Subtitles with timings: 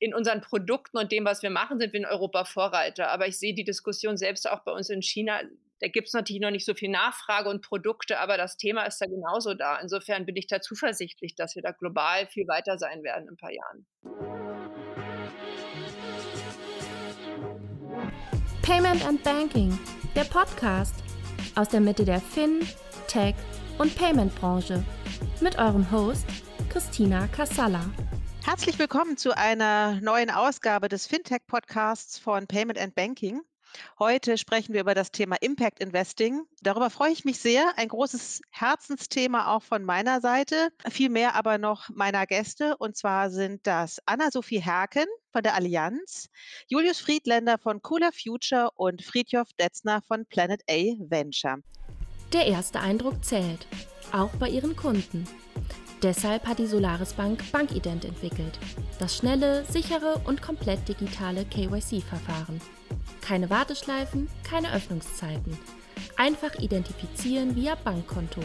[0.00, 3.10] in unseren Produkten und dem, was wir machen, sind wir in Europa Vorreiter.
[3.10, 5.40] Aber ich sehe die Diskussion selbst auch bei uns in China.
[5.80, 9.00] Da gibt es natürlich noch nicht so viel Nachfrage und Produkte, aber das Thema ist
[9.00, 9.78] da genauso da.
[9.78, 13.36] Insofern bin ich da zuversichtlich, dass wir da global viel weiter sein werden in ein
[13.36, 13.86] paar Jahren.
[18.62, 19.78] Payment and Banking,
[20.14, 20.94] der Podcast
[21.56, 22.60] aus der Mitte der Fin,
[23.06, 23.34] Tech
[23.78, 24.82] und Payment Branche
[25.40, 26.26] mit eurem Host
[26.70, 27.82] Christina Kassala.
[28.44, 33.42] Herzlich willkommen zu einer neuen Ausgabe des Fintech-Podcasts von Payment and Banking.
[33.98, 36.42] Heute sprechen wir über das Thema Impact Investing.
[36.62, 37.72] Darüber freue ich mich sehr.
[37.76, 40.70] Ein großes Herzensthema auch von meiner Seite.
[40.88, 42.76] Viel mehr aber noch meiner Gäste.
[42.78, 46.28] Und zwar sind das Anna-Sophie Herken von der Allianz,
[46.66, 51.58] Julius Friedländer von Cooler Future und Friedjof Detzner von Planet A Venture.
[52.32, 53.66] Der erste Eindruck zählt,
[54.12, 55.26] auch bei ihren Kunden.
[56.02, 58.58] Deshalb hat die Solaris Bank Bankident entwickelt.
[58.98, 62.58] Das schnelle, sichere und komplett digitale KYC-Verfahren.
[63.20, 65.58] Keine Warteschleifen, keine Öffnungszeiten.
[66.16, 68.40] Einfach identifizieren via Bankkonto.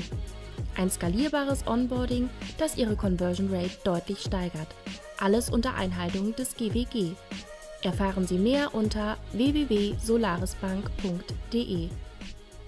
[0.76, 4.68] Ein skalierbares Onboarding, das Ihre Conversion Rate deutlich steigert.
[5.18, 7.14] Alles unter Einhaltung des GWG.
[7.84, 11.88] Erfahren Sie mehr unter www.solarisbank.de.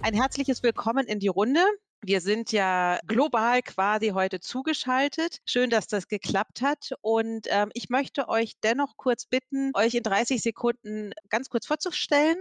[0.01, 1.59] Ein herzliches Willkommen in die Runde.
[2.01, 5.39] Wir sind ja global quasi heute zugeschaltet.
[5.45, 6.91] Schön, dass das geklappt hat.
[7.01, 12.37] Und ähm, ich möchte euch dennoch kurz bitten, euch in 30 Sekunden ganz kurz vorzustellen,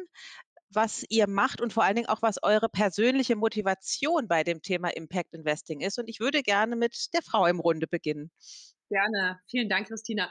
[0.68, 4.88] was ihr macht und vor allen Dingen auch, was eure persönliche Motivation bei dem Thema
[4.88, 5.98] Impact Investing ist.
[5.98, 8.30] Und ich würde gerne mit der Frau im Runde beginnen.
[8.90, 9.40] Gerne.
[9.50, 10.30] Vielen Dank, Christina.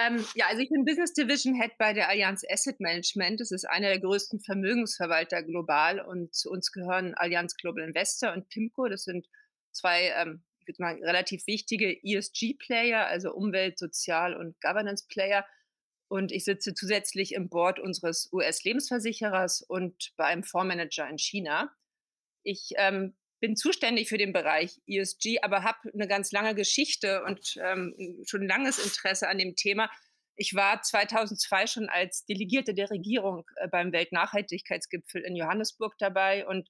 [0.00, 3.40] Ähm, ja, also ich bin Business Division Head bei der Allianz Asset Management.
[3.40, 8.48] Das ist einer der größten Vermögensverwalter global und zu uns gehören Allianz Global Investor und
[8.48, 8.88] PIMCO.
[8.88, 9.26] Das sind
[9.72, 15.44] zwei, ähm, ich würde mal relativ wichtige ESG-Player, also Umwelt-, Sozial- und Governance-Player.
[16.06, 21.74] Und ich sitze zusätzlich im Board unseres US-Lebensversicherers und bei einem Fondsmanager in China.
[22.44, 27.56] Ich ähm, bin zuständig für den Bereich ESG, aber habe eine ganz lange Geschichte und
[27.62, 27.94] ähm,
[28.26, 29.90] schon langes Interesse an dem Thema.
[30.36, 36.68] Ich war 2002 schon als Delegierte der Regierung äh, beim Weltnachhaltigkeitsgipfel in Johannesburg dabei und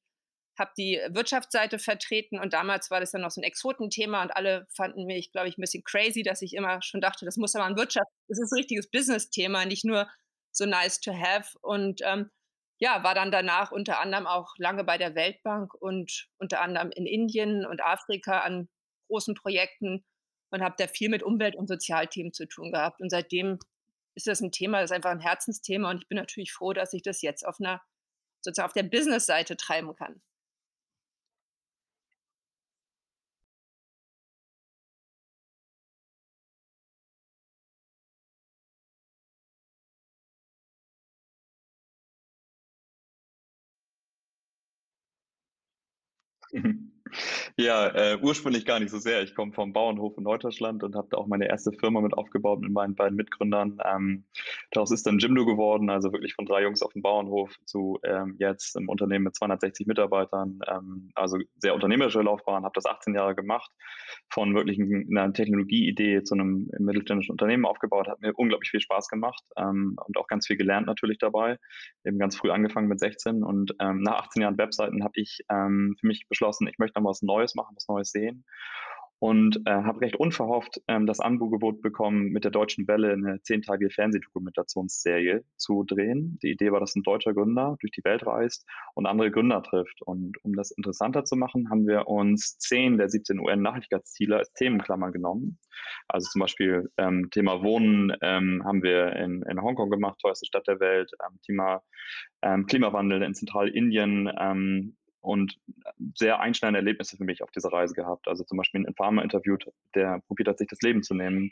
[0.59, 4.67] habe die Wirtschaftsseite vertreten und damals war das dann noch so ein Exotenthema und alle
[4.75, 7.65] fanden mich, glaube ich, ein bisschen crazy, dass ich immer schon dachte, das muss aber
[7.65, 10.09] ein Wirtschaft, das ist ein richtiges Business-Thema, nicht nur
[10.50, 11.56] so nice to have.
[11.62, 12.31] Und ähm,
[12.78, 17.06] ja, war dann danach unter anderem auch lange bei der Weltbank und unter anderem in
[17.06, 18.69] Indien und Afrika an
[19.09, 20.05] großen Projekten
[20.50, 23.00] und habe da viel mit Umwelt- und Sozialthemen zu tun gehabt.
[23.00, 23.59] Und seitdem
[24.15, 26.93] ist das ein Thema, das ist einfach ein Herzensthema und ich bin natürlich froh, dass
[26.93, 27.83] ich das jetzt auf einer
[28.41, 30.22] sozusagen auf der Business-Seite treiben kann.
[46.55, 46.98] Mm-hmm.
[47.57, 49.23] Ja, äh, ursprünglich gar nicht so sehr.
[49.23, 52.61] Ich komme vom Bauernhof in Norddeutschland und habe da auch meine erste Firma mit aufgebaut
[52.61, 53.79] mit meinen beiden Mitgründern.
[53.85, 54.25] Ähm,
[54.71, 58.37] daraus ist dann Jimdo geworden, also wirklich von drei Jungs auf dem Bauernhof zu ähm,
[58.39, 60.61] jetzt im Unternehmen mit 260 Mitarbeitern.
[60.67, 63.71] Ähm, also sehr unternehmerische Laufbahn, habe das 18 Jahre gemacht,
[64.31, 69.43] von wirklich einer Technologieidee zu einem mittelständischen Unternehmen aufgebaut, hat mir unglaublich viel Spaß gemacht
[69.57, 71.59] ähm, und auch ganz viel gelernt natürlich dabei.
[72.05, 75.97] Eben ganz früh angefangen mit 16 und ähm, nach 18 Jahren Webseiten habe ich ähm,
[75.99, 78.45] für mich beschlossen, ich möchte noch was Neues machen, was Neues sehen
[79.21, 83.91] und äh, habe recht unverhofft ähm, das Angebot bekommen, mit der Deutschen Welle eine zehnteilige
[83.91, 86.39] Fernsehdokumentationsserie zu drehen.
[86.43, 88.65] Die Idee war, dass ein deutscher Gründer durch die Welt reist
[88.95, 90.03] und andere Gründer trifft.
[90.03, 95.11] Und um das interessanter zu machen, haben wir uns zehn der 17 UN-Nachhaltigkeitsziele als Themenklammer
[95.11, 95.59] genommen.
[96.07, 100.69] Also zum Beispiel ähm, Thema Wohnen ähm, haben wir in, in Hongkong gemacht, teuerste Stadt
[100.69, 101.83] der Welt, ähm, Thema
[102.43, 105.59] ähm, Klimawandel in Zentralindien, ähm, und
[106.15, 108.29] sehr einschneidende Erlebnisse für mich auf dieser Reise gehabt.
[108.29, 111.51] Also zum Beispiel ein Farmer interviewt, der probiert hat, sich das Leben zu nehmen.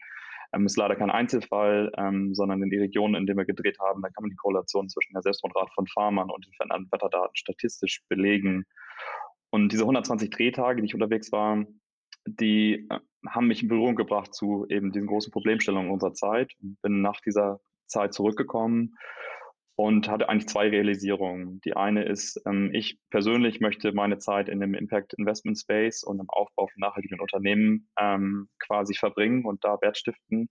[0.52, 4.02] Ähm, ist leider kein Einzelfall, ähm, sondern in die Regionen, in denen wir gedreht haben,
[4.02, 8.02] da kann man die Korrelation zwischen der Selbstmordrate von Farmern und den veränderten Wetterdaten statistisch
[8.08, 8.64] belegen.
[9.50, 11.64] Und diese 120 Drehtage, die ich unterwegs war,
[12.26, 12.98] die äh,
[13.28, 16.52] haben mich in Berührung gebracht zu eben diesen großen Problemstellungen unserer Zeit.
[16.60, 18.94] Bin nach dieser Zeit zurückgekommen
[19.76, 21.60] und hatte eigentlich zwei Realisierungen.
[21.60, 26.18] Die eine ist, ähm, ich persönlich möchte meine Zeit in dem Impact Investment Space und
[26.18, 30.48] im Aufbau von nachhaltigen Unternehmen ähm, quasi verbringen und da Wert stiften.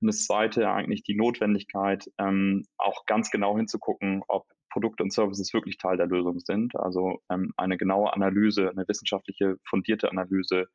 [0.00, 5.52] Und das zweite eigentlich die Notwendigkeit, ähm, auch ganz genau hinzugucken, ob Produkte und Services
[5.52, 6.74] wirklich Teil der Lösung sind.
[6.74, 10.66] Also ähm, eine genaue Analyse, eine wissenschaftliche fundierte Analyse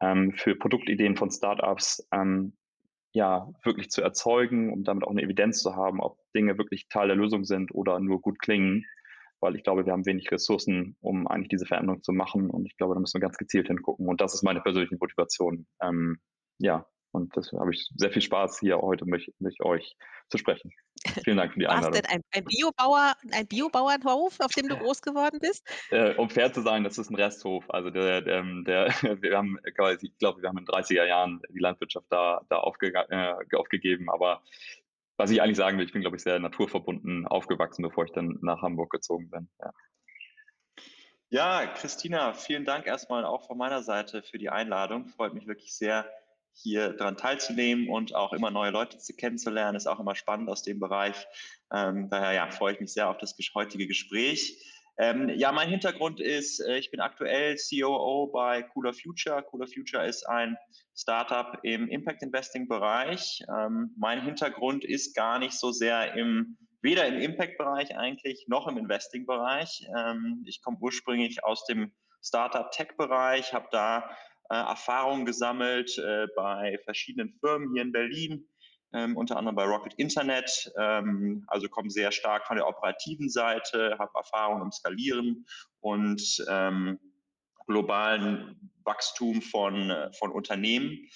[0.00, 2.54] ähm, für Produktideen von Startups ähm,
[3.16, 7.08] ja wirklich zu erzeugen, um damit auch eine Evidenz zu haben, ob Dinge wirklich Teil
[7.08, 8.84] der Lösung sind oder nur gut klingen.
[9.40, 12.48] Weil ich glaube, wir haben wenig Ressourcen, um eigentlich diese Veränderung zu machen.
[12.50, 14.08] Und ich glaube, da müssen wir ganz gezielt hingucken.
[14.08, 15.66] Und das ist meine persönliche Motivation.
[15.82, 16.18] Ähm,
[16.58, 16.86] ja,
[17.16, 19.96] und das habe ich sehr viel Spaß, hier heute mit, mit euch
[20.28, 20.70] zu sprechen.
[21.24, 21.94] Vielen Dank für die Einladung.
[21.94, 25.66] Warst denn ein, ein, Biobauer, ein Biobauernhof, auf dem du groß geworden bist?
[25.90, 27.64] Äh, um fair zu sein, das ist ein Resthof.
[27.68, 28.88] Also der, der, der
[29.22, 32.92] wir haben, ich glaube, wir haben in den 30er Jahren die Landwirtschaft da, da aufge,
[32.92, 34.10] äh, aufgegeben.
[34.10, 34.42] Aber
[35.16, 38.38] was ich eigentlich sagen will, ich bin, glaube ich, sehr naturverbunden aufgewachsen, bevor ich dann
[38.42, 39.48] nach Hamburg gezogen bin.
[39.60, 39.72] Ja.
[41.28, 45.08] Ja, Christina, vielen Dank erstmal auch von meiner Seite für die Einladung.
[45.08, 46.08] Freut mich wirklich sehr,
[46.56, 50.62] hier daran teilzunehmen und auch immer neue Leute zu kennenzulernen, ist auch immer spannend aus
[50.62, 51.26] dem Bereich.
[51.72, 54.62] Ähm, daher ja, freue ich mich sehr auf das heutige Gespräch.
[54.98, 59.42] Ähm, ja, mein Hintergrund ist, äh, ich bin aktuell COO bei Cooler Future.
[59.42, 60.56] Cooler Future ist ein
[60.94, 63.44] Startup im Impact Investing Bereich.
[63.48, 66.56] Ähm, mein Hintergrund ist gar nicht so sehr im
[66.86, 69.88] weder im Impact-Bereich eigentlich noch im Investing-Bereich.
[69.98, 71.92] Ähm, ich komme ursprünglich aus dem
[72.22, 74.16] Startup-Tech-Bereich, habe da
[74.54, 78.48] Erfahrungen gesammelt äh, bei verschiedenen Firmen hier in Berlin,
[78.92, 80.72] ähm, unter anderem bei Rocket Internet.
[80.78, 85.46] Ähm, also komme sehr stark von der operativen Seite, habe Erfahrung im Skalieren
[85.80, 86.98] und ähm,
[87.66, 91.08] globalen Wachstum von, äh, von Unternehmen.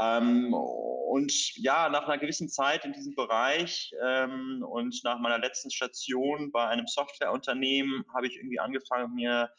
[0.00, 5.70] Ähm, und ja, nach einer gewissen Zeit in diesem Bereich ähm, und nach meiner letzten
[5.70, 9.50] Station bei einem Softwareunternehmen habe ich irgendwie angefangen, mir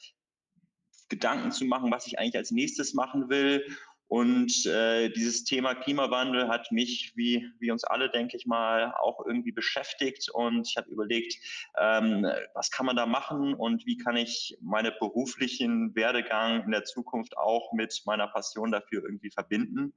[1.10, 3.66] Gedanken zu machen, was ich eigentlich als nächstes machen will.
[4.10, 9.24] Und äh, dieses Thema Klimawandel hat mich, wie, wie uns alle, denke ich mal, auch
[9.24, 10.32] irgendwie beschäftigt.
[10.34, 11.36] Und ich habe überlegt,
[11.78, 12.26] ähm,
[12.56, 17.38] was kann man da machen und wie kann ich meine beruflichen Werdegang in der Zukunft
[17.38, 19.94] auch mit meiner Passion dafür irgendwie verbinden.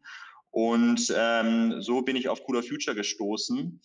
[0.53, 3.81] Und ähm, so bin ich auf Cooler Future gestoßen.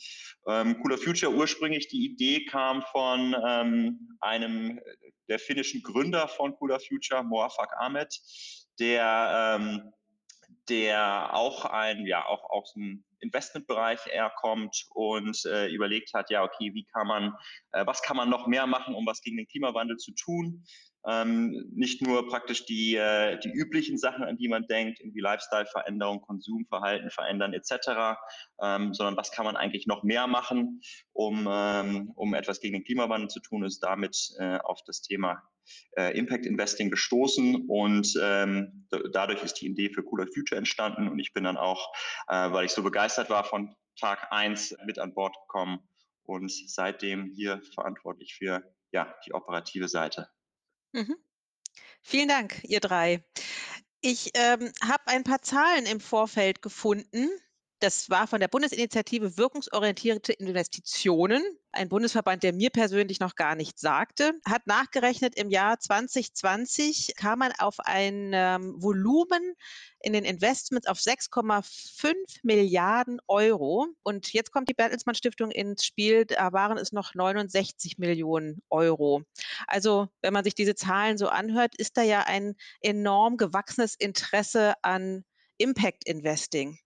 [0.48, 4.80] Ähm, Cooler Future ursprünglich, die Idee kam von ähm, einem
[5.30, 8.14] der finnischen Gründer von Cooler Future, Moafak Ahmed,
[8.80, 9.94] der, ähm,
[10.68, 16.44] der auch ein, ja, auch aus dem Investmentbereich eher kommt und äh, überlegt hat, ja,
[16.44, 17.34] okay, wie kann man,
[17.72, 20.66] äh, was kann man noch mehr machen, um was gegen den Klimawandel zu tun?
[21.06, 26.22] Ähm, nicht nur praktisch die, äh, die üblichen Sachen, an die man denkt, irgendwie Lifestyle-Veränderung,
[26.22, 28.18] Konsumverhalten verändern etc.,
[28.62, 30.82] ähm, sondern was kann man eigentlich noch mehr machen,
[31.14, 35.44] um, ähm, um etwas gegen den Klimawandel zu tun, ist damit äh, auf das Thema
[35.98, 41.20] äh, Impact Investing gestoßen und ähm, dadurch ist die Idee für Cooler Future entstanden und
[41.20, 41.94] ich bin dann auch,
[42.28, 45.80] äh, weil ich so begeistert war, von Tag eins mit an Bord gekommen
[46.24, 50.30] und seitdem hier verantwortlich für ja, die operative Seite.
[50.94, 51.16] Mhm.
[52.02, 53.24] Vielen Dank, ihr drei.
[54.02, 57.30] Ich ähm, habe ein paar Zahlen im Vorfeld gefunden.
[57.80, 63.82] Das war von der Bundesinitiative Wirkungsorientierte Investitionen, ein Bundesverband, der mir persönlich noch gar nichts
[63.82, 69.54] sagte, hat nachgerechnet, im Jahr 2020 kam man auf ein ähm, Volumen
[70.00, 73.88] in den Investments auf 6,5 Milliarden Euro.
[74.02, 79.22] Und jetzt kommt die Bertelsmann Stiftung ins Spiel, da waren es noch 69 Millionen Euro.
[79.68, 84.74] Also wenn man sich diese Zahlen so anhört, ist da ja ein enorm gewachsenes Interesse
[84.82, 85.24] an
[85.60, 86.80] Impact Investing.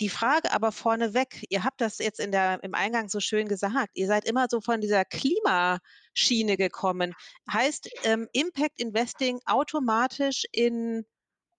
[0.00, 3.90] Die Frage aber vorneweg, ihr habt das jetzt in der, im Eingang so schön gesagt,
[3.94, 7.14] ihr seid immer so von dieser Klimaschiene gekommen.
[7.50, 11.06] Heißt ähm, Impact Investing automatisch in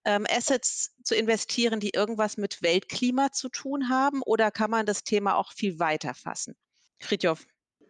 [0.04, 4.22] ähm, Assets zu investieren, die irgendwas mit Weltklima zu tun haben?
[4.22, 6.54] Oder kann man das Thema auch viel weiter fassen?
[7.00, 7.46] Fritjof.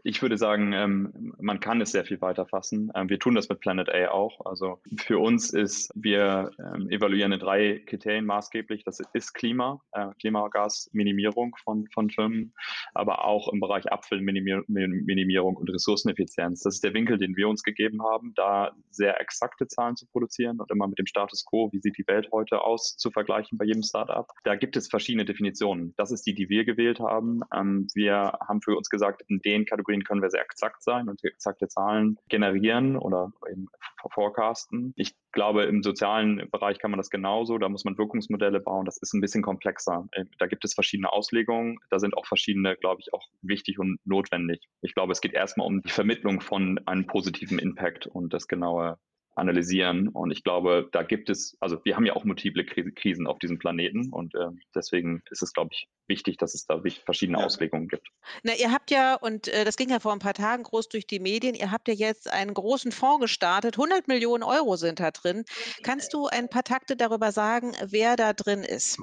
[0.08, 2.92] Ich würde sagen, ähm, man kann es sehr viel weiter fassen.
[2.94, 4.46] Ähm, wir tun das mit Planet A auch.
[4.46, 8.84] Also für uns ist, wir ähm, evaluieren in drei Kriterien maßgeblich.
[8.84, 12.54] Das ist Klima, äh, Klimagasminimierung von, von Firmen,
[12.94, 16.62] aber auch im Bereich Abfallminimierung und Ressourceneffizienz.
[16.62, 20.60] Das ist der Winkel, den wir uns gegeben haben, da sehr exakte Zahlen zu produzieren
[20.60, 23.64] und immer mit dem Status quo, wie sieht die Welt heute aus, zu vergleichen bei
[23.64, 24.28] jedem Startup.
[24.44, 25.94] Da gibt es verschiedene Definitionen.
[25.96, 27.40] Das ist die, die wir gewählt haben.
[27.52, 31.08] Ähm, wir haben für uns gesagt, in den Kategorien Kategorien können wir sehr exakt sein
[31.08, 33.68] und exakte Zahlen generieren oder eben
[34.12, 34.92] forecasten.
[34.96, 37.58] Ich glaube, im sozialen Bereich kann man das genauso.
[37.58, 38.84] Da muss man Wirkungsmodelle bauen.
[38.84, 40.06] Das ist ein bisschen komplexer.
[40.12, 41.78] Äh, da gibt es verschiedene Auslegungen.
[41.90, 44.68] Da sind auch verschiedene, glaube ich, auch wichtig und notwendig.
[44.80, 48.98] Ich glaube, es geht erstmal um die Vermittlung von einem positiven Impact und das genaue
[49.36, 50.08] analysieren.
[50.08, 53.58] Und ich glaube, da gibt es, also wir haben ja auch multiple Krisen auf diesem
[53.58, 57.44] Planeten und äh, deswegen ist es, glaube ich, wichtig, dass es da verschiedene ja.
[57.44, 58.08] Auslegungen gibt.
[58.42, 61.06] Na, ihr habt ja, und äh, das ging ja vor ein paar Tagen groß durch
[61.06, 65.10] die Medien, ihr habt ja jetzt einen großen Fonds gestartet, 100 Millionen Euro sind da
[65.10, 65.44] drin.
[65.82, 68.98] Kannst du ein paar Takte darüber sagen, wer da drin ist?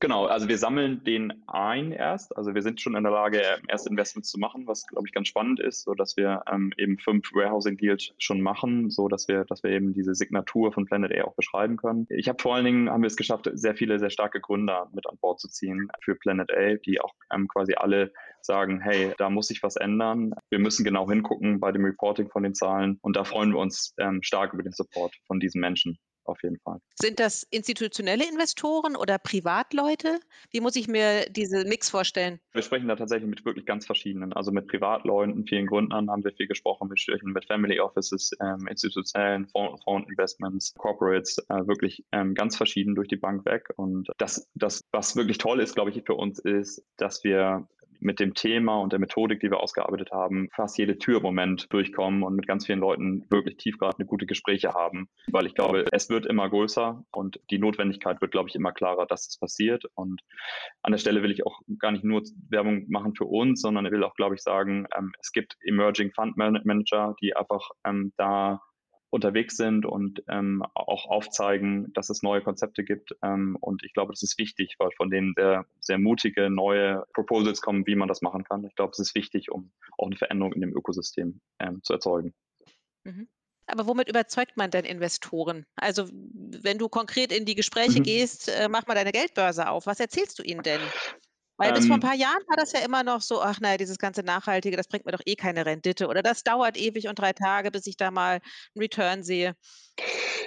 [0.00, 2.36] Genau, also wir sammeln den ein erst.
[2.36, 5.28] Also wir sind schon in der Lage, erste Investments zu machen, was glaube ich ganz
[5.28, 9.44] spannend ist, so dass wir ähm, eben fünf Warehousing Deals schon machen, so dass wir,
[9.44, 12.06] dass wir eben diese Signatur von Planet A auch beschreiben können.
[12.10, 15.08] Ich habe vor allen Dingen haben wir es geschafft, sehr viele sehr starke Gründer mit
[15.08, 19.30] an Bord zu ziehen für Planet A, die auch ähm, quasi alle sagen, hey, da
[19.30, 20.32] muss sich was ändern.
[20.48, 23.94] Wir müssen genau hingucken bei dem Reporting von den Zahlen und da freuen wir uns
[23.98, 26.80] ähm, stark über den Support von diesen Menschen auf jeden Fall.
[26.94, 30.20] Sind das institutionelle Investoren oder Privatleute?
[30.50, 32.40] Wie muss ich mir diese Mix vorstellen?
[32.52, 36.32] Wir sprechen da tatsächlich mit wirklich ganz verschiedenen, also mit Privatleuten, vielen Gründern haben wir
[36.32, 42.56] viel gesprochen, wir sprechen mit Family Offices, ähm, institutionellen Fondsinvestments, Corporates, äh, wirklich ähm, ganz
[42.56, 43.68] verschieden durch die Bank weg.
[43.76, 47.68] Und das, das, was wirklich toll ist, glaube ich, für uns ist, dass wir
[48.00, 51.72] mit dem Thema und der Methodik, die wir ausgearbeitet haben, fast jede Tür im Moment
[51.72, 55.08] durchkommen und mit ganz vielen Leuten wirklich tiefgreifende gute Gespräche haben.
[55.28, 59.06] Weil ich glaube, es wird immer größer und die Notwendigkeit wird, glaube ich, immer klarer,
[59.06, 59.84] dass es passiert.
[59.94, 60.22] Und
[60.82, 63.92] an der Stelle will ich auch gar nicht nur Werbung machen für uns, sondern ich
[63.92, 68.60] will auch, glaube ich, sagen, ähm, es gibt Emerging Fund Manager, die einfach ähm, da
[69.10, 73.16] unterwegs sind und ähm, auch aufzeigen, dass es neue Konzepte gibt.
[73.22, 77.60] Ähm, und ich glaube, das ist wichtig, weil von denen sehr, sehr mutige neue Proposals
[77.60, 78.64] kommen, wie man das machen kann.
[78.64, 82.34] Ich glaube, es ist wichtig, um auch eine Veränderung in dem Ökosystem ähm, zu erzeugen.
[83.04, 83.28] Mhm.
[83.66, 85.66] Aber womit überzeugt man denn Investoren?
[85.76, 88.04] Also wenn du konkret in die Gespräche mhm.
[88.04, 89.86] gehst, äh, mach mal deine Geldbörse auf.
[89.86, 90.80] Was erzählst du ihnen denn?
[91.58, 93.76] Weil bis vor ein ähm paar Jahren war das ja immer noch so, ach naja,
[93.76, 97.18] dieses ganze Nachhaltige, das bringt mir doch eh keine Rendite oder das dauert ewig und
[97.18, 98.42] drei Tage, bis ich da mal einen
[98.76, 99.54] Return sehe.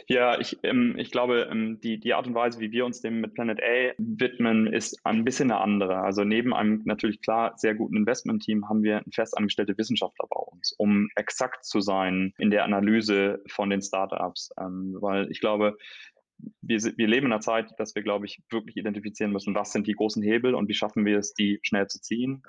[0.07, 3.21] Ja, ich, ähm, ich glaube, ähm, die, die Art und Weise, wie wir uns dem
[3.21, 5.97] mit Planet A widmen, ist ein bisschen eine andere.
[5.97, 11.09] Also neben einem natürlich klar sehr guten Investment-Team haben wir festangestellte Wissenschaftler bei uns, um
[11.15, 14.49] exakt zu sein in der Analyse von den Startups.
[14.59, 15.77] Ähm, weil ich glaube,
[16.61, 19.87] wir, wir leben in einer Zeit, dass wir, glaube ich, wirklich identifizieren müssen, was sind
[19.87, 22.43] die großen Hebel und wie schaffen wir es, die schnell zu ziehen.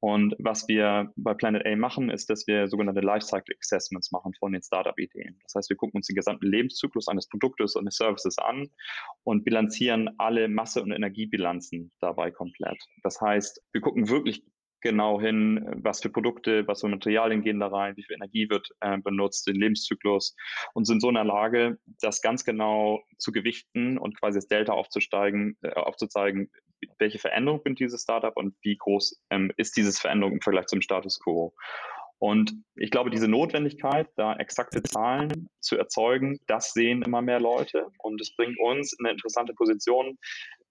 [0.00, 4.52] Und was wir bei Planet A machen, ist, dass wir sogenannte Lifecycle Assessments machen von
[4.52, 5.38] den Startup-Ideen.
[5.44, 8.68] Das heißt, wir gucken uns den gesamten Lebenszyklus eines Produktes und des Services an
[9.22, 12.76] und bilanzieren alle Masse- und Energiebilanzen dabei komplett.
[13.02, 14.44] Das heißt, wir gucken wirklich
[14.84, 18.68] genau hin, was für Produkte, was für Materialien gehen da rein, wie viel Energie wird
[18.80, 20.36] äh, benutzt, den Lebenszyklus
[20.74, 24.74] und sind so in der Lage, das ganz genau zu gewichten und quasi das Delta
[24.74, 26.50] aufzusteigen, äh, aufzuzeigen,
[26.98, 30.82] welche Veränderung bringt dieses Startup und wie groß ähm, ist diese Veränderung im Vergleich zum
[30.82, 31.54] Status quo.
[32.18, 37.88] Und ich glaube, diese Notwendigkeit, da exakte Zahlen zu erzeugen, das sehen immer mehr Leute.
[37.98, 40.16] Und es bringt uns in eine interessante Position,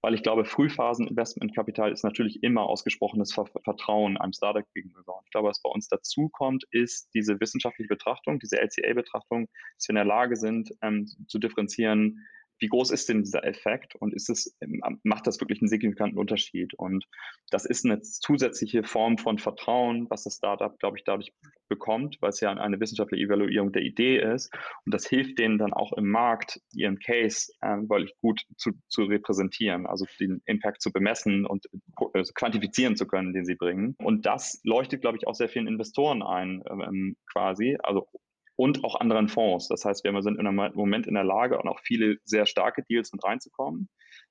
[0.04, 5.22] weil ich glaube, Frühphasen-Investmentkapital ist natürlich immer ausgesprochenes Vertrauen einem Startup gegenüber.
[5.24, 9.92] Ich glaube, was bei uns dazu kommt, ist diese wissenschaftliche Betrachtung, diese LCA-Betrachtung, dass wir
[9.92, 12.20] in der Lage sind, ähm, zu differenzieren,
[12.64, 16.18] wie groß ist denn dieser Effekt und ist es, ähm, macht das wirklich einen signifikanten
[16.18, 16.74] Unterschied?
[16.76, 17.06] Und
[17.52, 21.34] das ist eine zusätzliche Form von Vertrauen, was das Startup, glaube ich, dadurch
[21.68, 24.50] bekommt, weil es ja eine wissenschaftliche Evaluierung der Idee ist.
[24.86, 29.04] Und das hilft denen dann auch im Markt, ihren Case äh, wirklich gut zu, zu
[29.04, 31.66] repräsentieren, also den Impact zu bemessen und
[32.14, 33.96] äh, quantifizieren zu können, den sie bringen.
[34.00, 37.78] Und das leuchtet, glaube ich, auch sehr vielen Investoren ein, ähm, quasi.
[37.84, 38.08] Also
[38.56, 39.68] und auch anderen Fonds.
[39.68, 43.24] Das heißt, wir sind im Moment in der Lage, auch viele sehr starke Deals mit
[43.24, 43.90] reinzukommen,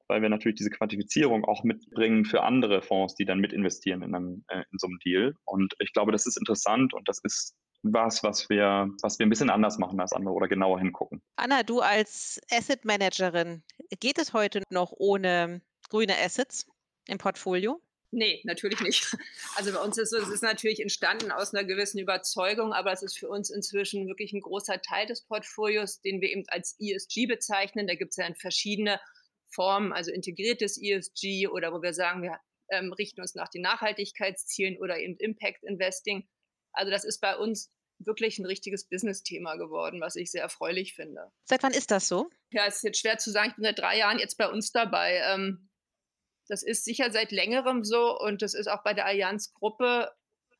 [0.09, 4.14] weil wir natürlich diese Quantifizierung auch mitbringen für andere Fonds, die dann mit investieren in,
[4.14, 5.35] einem, äh, in so einem Deal.
[5.45, 9.31] Und ich glaube, das ist interessant und das ist was, was wir, was wir ein
[9.31, 11.21] bisschen anders machen als andere oder genauer hingucken.
[11.37, 13.64] Anna, du als Asset Managerin,
[13.99, 16.67] geht es heute noch ohne grüne Assets
[17.09, 17.81] im Portfolio?
[18.14, 19.16] Nee, natürlich nicht.
[19.57, 23.19] Also bei uns ist es, ist natürlich entstanden aus einer gewissen Überzeugung, aber es ist
[23.19, 27.87] für uns inzwischen wirklich ein großer Teil des Portfolios, den wir eben als ESG bezeichnen.
[27.87, 29.00] Da gibt es ja verschiedene
[29.50, 32.38] Formen, also integriertes ESG oder wo wir sagen, wir
[32.71, 36.28] ähm, richten uns nach den Nachhaltigkeitszielen oder eben Impact Investing.
[36.73, 41.31] Also das ist bei uns wirklich ein richtiges Business-Thema geworden, was ich sehr erfreulich finde.
[41.45, 42.28] Seit wann ist das so?
[42.50, 43.50] Ja, es ist jetzt schwer zu sagen.
[43.50, 45.23] Ich bin seit drei Jahren jetzt bei uns dabei.
[45.25, 45.71] Ähm,
[46.49, 50.11] das ist sicher seit längerem so und das ist auch bei der Allianz-Gruppe.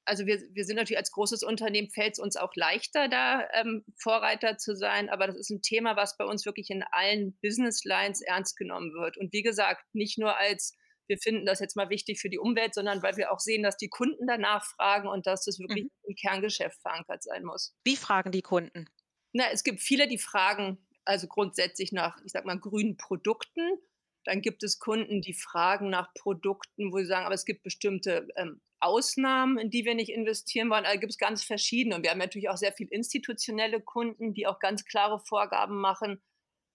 [0.04, 3.84] Also wir, wir sind natürlich als großes Unternehmen, fällt es uns auch leichter, da ähm,
[3.96, 5.08] Vorreiter zu sein.
[5.08, 8.92] Aber das ist ein Thema, was bei uns wirklich in allen Business Lines ernst genommen
[8.94, 9.16] wird.
[9.16, 10.76] Und wie gesagt, nicht nur als
[11.08, 13.76] wir finden das jetzt mal wichtig für die Umwelt, sondern weil wir auch sehen, dass
[13.76, 15.90] die Kunden danach fragen und dass das wirklich mhm.
[16.04, 17.74] im Kerngeschäft verankert sein muss.
[17.84, 18.88] Wie fragen die Kunden?
[19.32, 23.78] Na, es gibt viele, die fragen also grundsätzlich nach, ich sag mal, grünen Produkten
[24.24, 28.28] dann gibt es Kunden, die fragen nach Produkten, wo sie sagen, aber es gibt bestimmte
[28.36, 30.84] ähm, Ausnahmen, in die wir nicht investieren wollen.
[30.84, 31.96] Also gibt es ganz verschiedene.
[31.96, 36.20] Und wir haben natürlich auch sehr viel institutionelle Kunden, die auch ganz klare Vorgaben machen.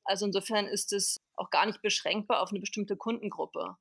[0.04, 3.76] Also insofern ist es auch gar nicht beschränkbar auf eine bestimmte Kundengruppe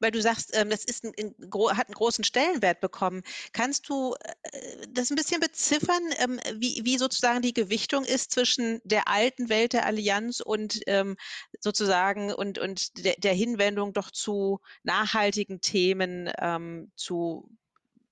[0.00, 1.34] weil du sagst, ähm, das ist ein, ein,
[1.76, 3.22] hat einen großen Stellenwert bekommen.
[3.52, 4.14] Kannst du
[4.52, 9.48] äh, das ein bisschen beziffern, ähm, wie, wie, sozusagen die Gewichtung ist zwischen der alten
[9.48, 11.16] Welt der Allianz und ähm,
[11.60, 17.48] sozusagen und, und der, der, Hinwendung doch zu nachhaltigen Themen, ähm, zu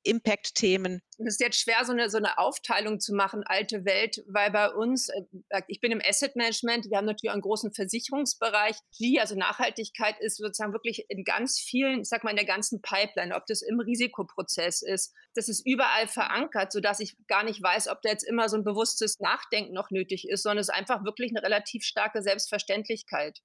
[0.07, 1.03] Impact-Themen?
[1.19, 4.71] Es ist jetzt schwer, so eine, so eine Aufteilung zu machen, alte Welt, weil bei
[4.71, 5.09] uns,
[5.51, 8.77] äh, ich bin im Asset Management, wir haben natürlich einen großen Versicherungsbereich.
[8.99, 12.81] Die, also Nachhaltigkeit ist sozusagen wirklich in ganz vielen, ich sag mal in der ganzen
[12.81, 17.89] Pipeline, ob das im Risikoprozess ist, das ist überall verankert, sodass ich gar nicht weiß,
[17.89, 21.05] ob da jetzt immer so ein bewusstes Nachdenken noch nötig ist, sondern es ist einfach
[21.05, 23.41] wirklich eine relativ starke Selbstverständlichkeit.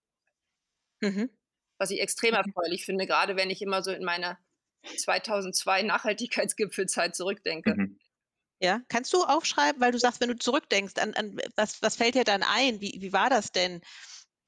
[1.02, 1.30] Mhm.
[1.78, 2.44] Was ich extrem mhm.
[2.46, 4.38] erfreulich finde, gerade wenn ich immer so in meine
[4.98, 7.76] 2002 Nachhaltigkeitsgipfelzeit zurückdenke.
[7.76, 8.00] Mhm.
[8.60, 12.14] Ja, kannst du aufschreiben, weil du sagst, wenn du zurückdenkst, an, an was, was fällt
[12.14, 12.80] dir dann ein?
[12.80, 13.82] Wie, wie war das denn?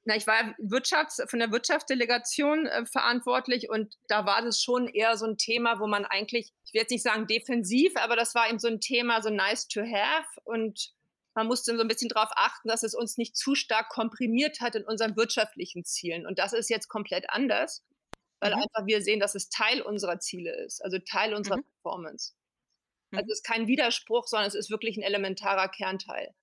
[0.06, 5.18] Na, ich war Wirtschafts-, von der Wirtschaftsdelegation äh, verantwortlich und da war das schon eher
[5.18, 8.50] so ein Thema, wo man eigentlich, ich will jetzt nicht sagen defensiv, aber das war
[8.50, 10.94] eben so ein Thema, so nice to have und
[11.36, 14.76] man musste so ein bisschen darauf achten, dass es uns nicht zu stark komprimiert hat
[14.76, 16.28] in unseren wirtschaftlichen Zielen.
[16.28, 17.84] Und das ist jetzt komplett anders
[18.44, 18.62] weil mhm.
[18.62, 21.64] einfach wir sehen, dass es Teil unserer Ziele ist, also Teil unserer mhm.
[21.82, 22.34] Performance.
[23.12, 23.32] Also mhm.
[23.32, 26.36] es ist kein Widerspruch, sondern es ist wirklich ein elementarer Kernteil.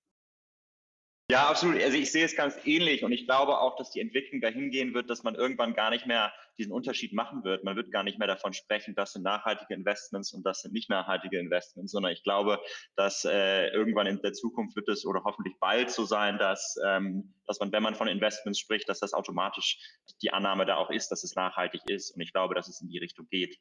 [1.31, 1.81] Ja, absolut.
[1.81, 4.95] Also ich sehe es ganz ähnlich und ich glaube auch, dass die Entwicklung dahin gehen
[4.95, 7.63] wird, dass man irgendwann gar nicht mehr diesen Unterschied machen wird.
[7.63, 10.91] Man wird gar nicht mehr davon sprechen, das sind nachhaltige Investments und das sind nicht
[10.91, 12.59] nachhaltige Investments, sondern ich glaube,
[12.97, 17.33] dass äh, irgendwann in der Zukunft wird es oder hoffentlich bald so sein, dass, ähm,
[17.47, 19.79] dass man, wenn man von Investments spricht, dass das automatisch
[20.23, 22.11] die Annahme da auch ist, dass es nachhaltig ist.
[22.11, 23.57] Und ich glaube, dass es in die Richtung geht.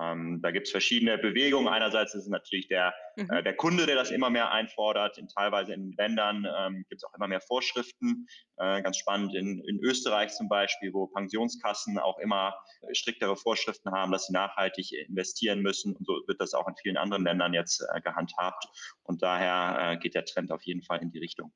[0.00, 1.68] Ähm, da gibt es verschiedene Bewegungen.
[1.68, 3.30] Einerseits ist es natürlich der, mhm.
[3.30, 5.18] äh, der Kunde, der das immer mehr einfordert.
[5.18, 8.26] In, teilweise in Ländern ähm, gibt es auch immer mehr Vorschriften.
[8.56, 12.54] Äh, ganz spannend in, in Österreich zum Beispiel, wo Pensionskassen auch immer
[12.92, 15.94] striktere Vorschriften haben, dass sie nachhaltig investieren müssen.
[15.94, 18.66] Und so wird das auch in vielen anderen Ländern jetzt äh, gehandhabt.
[19.04, 21.52] Und daher äh, geht der Trend auf jeden Fall in die Richtung.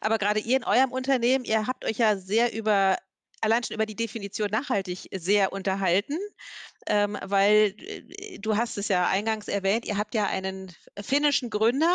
[0.00, 2.96] Aber gerade ihr in eurem Unternehmen, ihr habt euch ja sehr über
[3.42, 6.16] allein schon über die Definition nachhaltig sehr unterhalten,
[6.86, 11.94] ähm, weil äh, du hast es ja eingangs erwähnt, ihr habt ja einen finnischen Gründer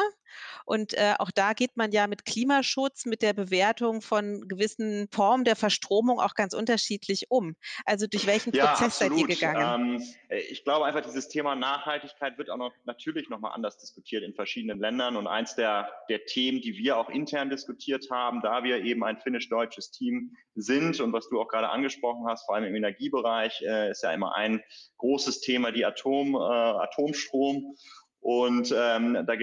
[0.66, 5.46] und äh, auch da geht man ja mit Klimaschutz, mit der Bewertung von gewissen Formen
[5.46, 7.56] der Verstromung auch ganz unterschiedlich um.
[7.86, 9.20] Also durch welchen ja, Prozess absolut.
[9.20, 9.96] seid ihr gegangen?
[9.96, 14.24] Ähm, äh, ich glaube einfach, dieses Thema Nachhaltigkeit wird auch noch natürlich nochmal anders diskutiert
[14.24, 15.16] in verschiedenen Ländern.
[15.16, 19.18] Und eins der, der Themen, die wir auch intern diskutiert haben, da wir eben ein
[19.18, 23.92] finnisch-deutsches Team sind und was du auch gerade angesprochen hast, vor allem im Energiebereich, äh,
[23.92, 24.62] ist ja immer ein
[24.98, 27.76] großes Thema die Atom, äh, Atomstrom.
[28.20, 29.36] Und ähm, da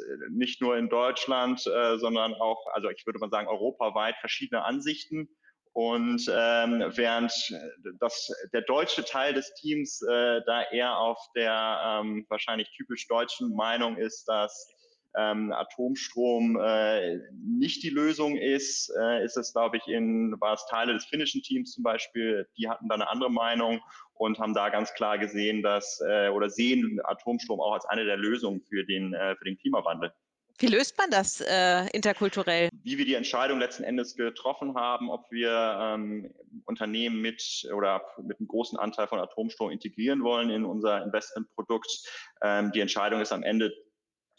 [0.00, 4.64] äh, nicht nur in Deutschland, äh, sondern auch, also ich würde mal sagen, europaweit verschiedene
[4.64, 5.28] Ansichten.
[5.74, 7.32] Und ähm, während
[7.98, 13.54] das, der deutsche Teil des Teams äh, da eher auf der ähm, wahrscheinlich typisch deutschen
[13.54, 14.68] Meinung ist, dass
[15.16, 20.66] ähm, Atomstrom äh, nicht die Lösung ist, äh, ist es, glaube ich, in war es
[20.66, 23.80] Teile des finnischen Teams zum Beispiel, die hatten da eine andere Meinung
[24.14, 28.16] und haben da ganz klar gesehen, dass äh, oder sehen Atomstrom auch als eine der
[28.16, 30.12] Lösungen für den, äh, für den Klimawandel.
[30.58, 32.68] Wie löst man das äh, interkulturell?
[32.84, 36.32] Wie wir die Entscheidung letzten Endes getroffen haben, ob wir ähm,
[36.66, 42.06] Unternehmen mit oder mit einem großen Anteil von Atomstrom integrieren wollen in unser Investmentprodukt.
[42.42, 43.72] Ähm, die Entscheidung ist am Ende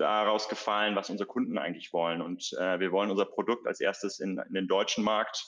[0.04, 2.22] daraus gefallen, was unsere Kunden eigentlich wollen.
[2.22, 5.44] Und äh, wir wollen unser Produkt als erstes in, in den deutschen Markt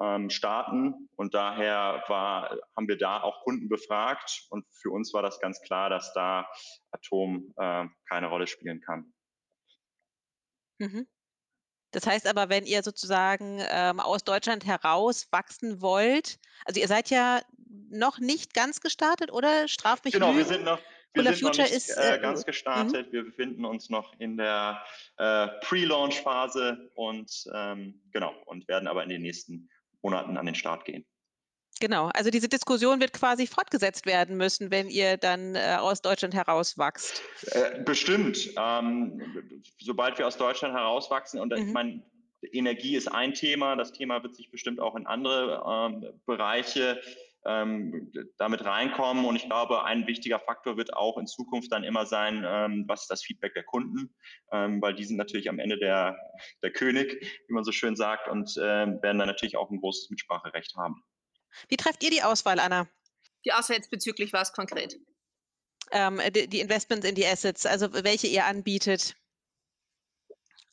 [0.00, 1.08] ähm, starten.
[1.16, 4.46] Und daher war, haben wir da auch Kunden befragt.
[4.50, 6.48] Und für uns war das ganz klar, dass da
[6.90, 9.12] Atom äh, keine Rolle spielen kann.
[10.78, 11.06] Mhm.
[11.92, 17.08] Das heißt aber, wenn ihr sozusagen ähm, aus Deutschland heraus wachsen wollt, also ihr seid
[17.08, 17.40] ja
[17.88, 19.68] noch nicht ganz gestartet, oder?
[19.68, 20.80] Straf mich Genau, wir sind noch,
[21.14, 22.46] wir sind Future noch nicht ist, äh, äh ganz mhm.
[22.46, 23.12] gestartet.
[23.12, 24.82] Wir befinden uns noch in der
[25.16, 29.68] äh, Pre-Launch-Phase und ähm, genau und werden aber in den nächsten
[30.02, 31.04] Monaten an den Start gehen.
[31.80, 36.32] Genau, also diese Diskussion wird quasi fortgesetzt werden müssen, wenn ihr dann äh, aus Deutschland
[36.34, 37.20] herauswachst.
[37.50, 38.50] Äh, bestimmt.
[38.56, 39.20] Ähm,
[39.80, 41.66] sobald wir aus Deutschland herauswachsen und mhm.
[41.66, 42.02] ich meine,
[42.52, 47.00] Energie ist ein Thema, das Thema wird sich bestimmt auch in andere ähm, Bereiche
[47.46, 49.24] ähm, damit reinkommen.
[49.24, 53.02] Und ich glaube, ein wichtiger Faktor wird auch in Zukunft dann immer sein, ähm, was
[53.02, 54.14] ist das Feedback der Kunden,
[54.52, 56.16] ähm, weil die sind natürlich am Ende der,
[56.62, 57.12] der König,
[57.46, 61.02] wie man so schön sagt, und äh, werden dann natürlich auch ein großes Mitspracherecht haben.
[61.68, 62.88] Wie trefft ihr die Auswahl, Anna?
[63.44, 64.96] Die Auswahl jetzt bezüglich was konkret?
[65.92, 69.16] Ähm, die, die Investments in die Assets, also welche ihr anbietet.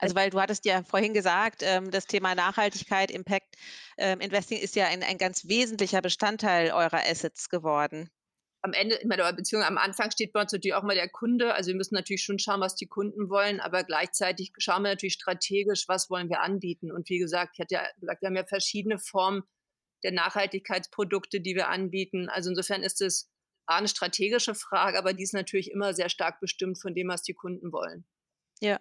[0.01, 3.55] Also weil du hattest ja vorhin gesagt, ähm, das Thema Nachhaltigkeit, Impact
[3.97, 8.09] ähm, Investing ist ja ein, ein ganz wesentlicher Bestandteil eurer Assets geworden
[8.61, 11.53] am Ende, in meiner Beziehung am Anfang steht bei uns natürlich auch mal der Kunde.
[11.53, 15.13] Also wir müssen natürlich schon schauen, was die Kunden wollen, aber gleichzeitig schauen wir natürlich
[15.13, 16.91] strategisch, was wollen wir anbieten.
[16.91, 19.43] Und wie gesagt, ich hatte ja gesagt, wir haben ja verschiedene Formen
[20.03, 22.29] der Nachhaltigkeitsprodukte, die wir anbieten.
[22.29, 23.31] Also insofern ist es
[23.65, 27.33] eine strategische Frage, aber die ist natürlich immer sehr stark bestimmt von dem, was die
[27.33, 28.05] Kunden wollen.
[28.59, 28.79] Ja,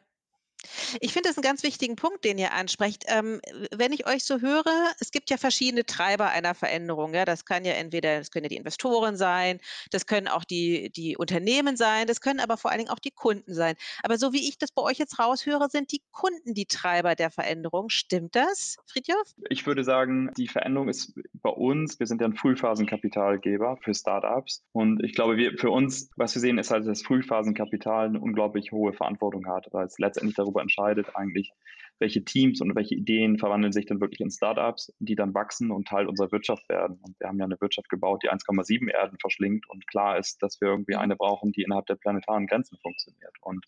[1.00, 3.04] ich finde das einen ganz wichtigen Punkt, den ihr ansprecht.
[3.08, 3.40] Ähm,
[3.74, 7.14] wenn ich euch so höre, es gibt ja verschiedene Treiber einer Veränderung.
[7.14, 10.90] Ja, das kann ja entweder, das können ja die Investoren sein, das können auch die,
[10.90, 13.74] die Unternehmen sein, das können aber vor allen Dingen auch die Kunden sein.
[14.02, 17.30] Aber so wie ich das bei euch jetzt raushöre, sind die Kunden die Treiber der
[17.30, 17.88] Veränderung.
[17.88, 19.34] Stimmt das, Friedhof?
[19.48, 24.62] Ich würde sagen, die Veränderung ist bei uns, wir sind ja ein Frühphasenkapitalgeber für Startups.
[24.72, 28.72] Und ich glaube, wir, für uns, was wir sehen, ist halt, dass Frühphasenkapital eine unglaublich
[28.72, 31.52] hohe Verantwortung hat, weil es letztendlich darüber darüber entscheidet eigentlich,
[31.98, 35.86] welche Teams und welche Ideen verwandeln sich dann wirklich in Startups, die dann wachsen und
[35.86, 36.98] Teil unserer Wirtschaft werden.
[37.02, 40.60] Und wir haben ja eine Wirtschaft gebaut, die 1,7 Erden verschlingt und klar ist, dass
[40.60, 43.34] wir irgendwie eine brauchen, die innerhalb der planetaren Grenzen funktioniert.
[43.42, 43.66] Und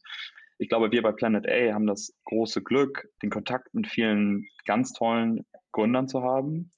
[0.59, 4.93] ich glaube, wir bei Planet A haben das große Glück, den Kontakt mit vielen ganz
[4.93, 6.71] tollen Gründern zu haben,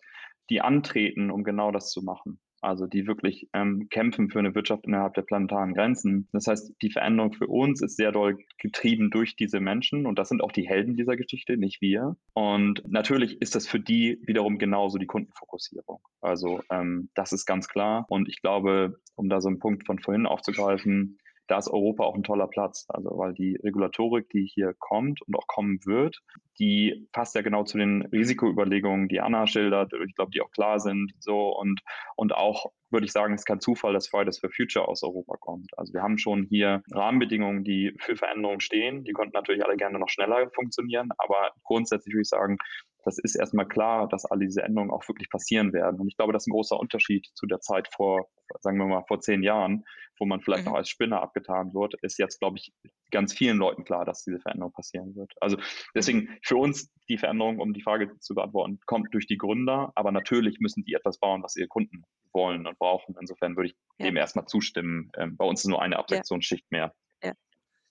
[0.51, 4.87] die antreten, um genau das zu machen also die wirklich ähm, kämpfen für eine Wirtschaft
[4.87, 6.29] innerhalb der planetaren Grenzen.
[6.33, 10.29] Das heißt, die Veränderung für uns ist sehr doll getrieben durch diese Menschen und das
[10.29, 12.16] sind auch die Helden dieser Geschichte, nicht wir.
[12.33, 16.00] Und natürlich ist das für die wiederum genauso die Kundenfokussierung.
[16.20, 18.07] Also ähm, das ist ganz klar.
[18.09, 22.14] Und ich glaube, um da so einen Punkt von vorhin aufzugreifen, da ist Europa auch
[22.14, 22.87] ein toller Platz.
[22.88, 26.20] Also weil die Regulatorik, die hier kommt und auch kommen wird,
[26.59, 30.80] die passt ja genau zu den Risikoüberlegungen, die Anna schildert, ich glaube, die auch klar
[30.80, 31.12] sind.
[31.18, 31.80] So und,
[32.16, 35.37] und auch würde ich sagen, es ist kein Zufall, dass Fridays for Future aus Europa
[35.38, 35.76] kommt.
[35.76, 39.04] Also wir haben schon hier Rahmenbedingungen, die für Veränderungen stehen.
[39.04, 42.59] Die konnten natürlich alle gerne noch schneller funktionieren, aber grundsätzlich würde ich sagen,
[43.05, 46.01] das ist erstmal klar, dass alle diese Änderungen auch wirklich passieren werden.
[46.01, 48.29] Und ich glaube, das ist ein großer Unterschied zu der Zeit vor,
[48.61, 49.85] sagen wir mal, vor zehn Jahren,
[50.19, 50.73] wo man vielleicht mhm.
[50.73, 52.73] noch als Spinner abgetan wird, ist jetzt, glaube ich,
[53.11, 55.33] ganz vielen Leuten klar, dass diese Veränderung passieren wird.
[55.40, 55.57] Also
[55.95, 60.12] deswegen für uns die Veränderung, um die Frage zu beantworten, kommt durch die Gründer, aber
[60.12, 63.14] natürlich müssen die etwas bauen, was ihre Kunden wollen und brauchen.
[63.21, 64.07] Insofern würde ich ja.
[64.07, 65.11] dem erstmal zustimmen.
[65.17, 66.79] Ähm, bei uns ist nur eine Absektionsschicht ja.
[66.79, 66.95] mehr.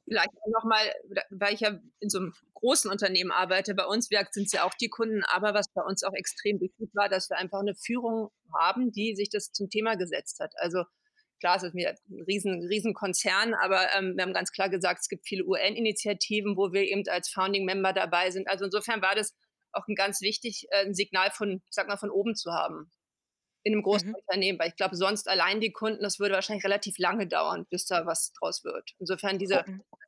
[0.05, 0.93] Vielleicht nochmal,
[1.29, 4.73] weil ich ja in so einem großen Unternehmen arbeite, bei uns sind es ja auch
[4.73, 8.29] die Kunden, aber was bei uns auch extrem wichtig war, dass wir einfach eine Führung
[8.53, 10.53] haben, die sich das zum Thema gesetzt hat.
[10.57, 10.83] Also
[11.39, 15.01] klar, es ist mir ein riesen, riesen Konzern, aber ähm, wir haben ganz klar gesagt,
[15.01, 18.49] es gibt viele UN-Initiativen, wo wir eben als Founding-Member dabei sind.
[18.49, 19.33] Also insofern war das
[19.71, 22.91] auch ein ganz wichtig, äh, ein Signal von, ich sag mal, von oben zu haben
[23.63, 24.15] in einem großen mhm.
[24.15, 27.85] Unternehmen, weil ich glaube, sonst allein die Kunden, das würde wahrscheinlich relativ lange dauern, bis
[27.85, 28.91] da was draus wird.
[28.99, 29.63] Insofern diese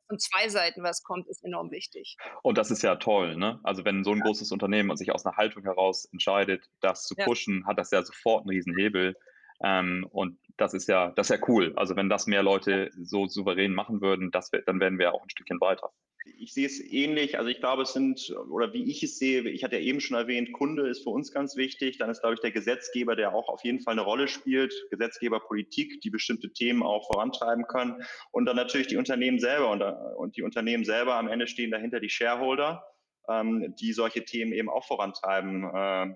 [0.08, 2.16] von zwei Seiten was kommt, ist enorm wichtig.
[2.42, 3.58] Und das ist ja toll, ne?
[3.64, 4.24] Also wenn so ein ja.
[4.24, 7.66] großes Unternehmen sich aus einer Haltung heraus entscheidet, das zu pushen, ja.
[7.68, 9.16] hat das ja sofort einen riesen Hebel.
[9.64, 11.72] Ähm, und das ist ja, das ist ja cool.
[11.76, 15.30] Also wenn das mehr Leute so souverän machen würden, das, dann werden wir auch ein
[15.30, 15.90] Stückchen weiter
[16.38, 17.38] ich sehe es ähnlich.
[17.38, 20.16] Also ich glaube, es sind, oder wie ich es sehe, ich hatte ja eben schon
[20.16, 21.98] erwähnt, Kunde ist für uns ganz wichtig.
[21.98, 26.00] Dann ist, glaube ich, der Gesetzgeber, der auch auf jeden Fall eine Rolle spielt, Gesetzgeberpolitik,
[26.00, 28.02] die bestimmte Themen auch vorantreiben können.
[28.32, 29.70] Und dann natürlich die Unternehmen selber.
[29.70, 32.84] Und, und die Unternehmen selber am Ende stehen dahinter die Shareholder,
[33.28, 36.14] ähm, die solche Themen eben auch vorantreiben äh,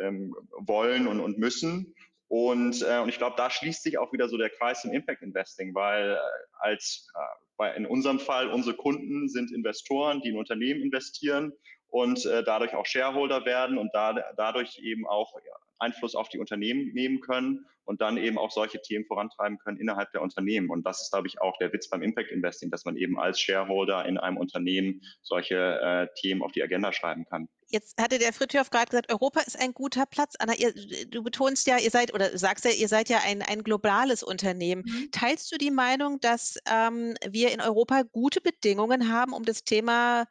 [0.00, 1.94] ähm, wollen und, und müssen.
[2.30, 5.20] Und, äh, und ich glaube, da schließt sich auch wieder so der Kreis im Impact
[5.20, 6.18] Investing, weil äh,
[6.60, 7.18] als äh,
[7.56, 11.52] weil in unserem Fall unsere Kunden sind Investoren, die in Unternehmen investieren
[11.88, 15.34] und äh, dadurch auch Shareholder werden und da, dadurch eben auch
[15.80, 20.12] Einfluss auf die Unternehmen nehmen können und dann eben auch solche Themen vorantreiben können innerhalb
[20.12, 20.70] der Unternehmen.
[20.70, 23.40] Und das ist, glaube ich, auch der Witz beim Impact Investing, dass man eben als
[23.40, 27.48] Shareholder in einem Unternehmen solche äh, Themen auf die Agenda schreiben kann.
[27.72, 30.34] Jetzt hatte der Fritjof gerade gesagt, Europa ist ein guter Platz.
[30.38, 30.74] Anna, ihr,
[31.06, 34.82] du betonst ja, ihr seid oder sagst ja, ihr seid ja ein, ein globales Unternehmen.
[34.84, 35.10] Mhm.
[35.12, 40.26] Teilst du die Meinung, dass ähm, wir in Europa gute Bedingungen haben, um das Thema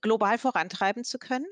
[0.00, 1.46] global vorantreiben zu können?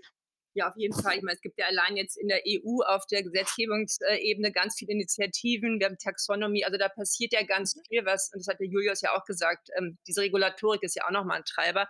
[0.55, 1.17] Ja, auf jeden Fall.
[1.19, 4.93] Ich meine, es gibt ja allein jetzt in der EU auf der Gesetzgebungsebene ganz viele
[4.93, 5.79] Initiativen.
[5.79, 7.83] Wir haben Taxonomie, also da passiert ja ganz mhm.
[7.89, 8.31] viel was.
[8.33, 9.69] Und das hat der Julius ja auch gesagt.
[9.77, 11.87] Ähm, diese Regulatorik ist ja auch nochmal ein Treiber.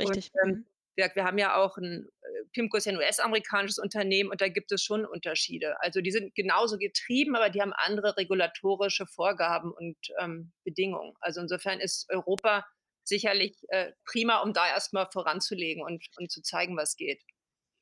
[0.00, 0.30] Richtig.
[0.32, 0.66] Und, ähm,
[0.98, 4.48] wir, wir, haben ja auch ein, äh, PIMCO ist ja ein US-amerikanisches Unternehmen und da
[4.48, 5.80] gibt es schon Unterschiede.
[5.80, 11.14] Also die sind genauso getrieben, aber die haben andere regulatorische Vorgaben und ähm, Bedingungen.
[11.20, 12.66] Also insofern ist Europa
[13.04, 17.22] sicherlich äh, prima, um da erstmal voranzulegen und, und zu zeigen, was geht.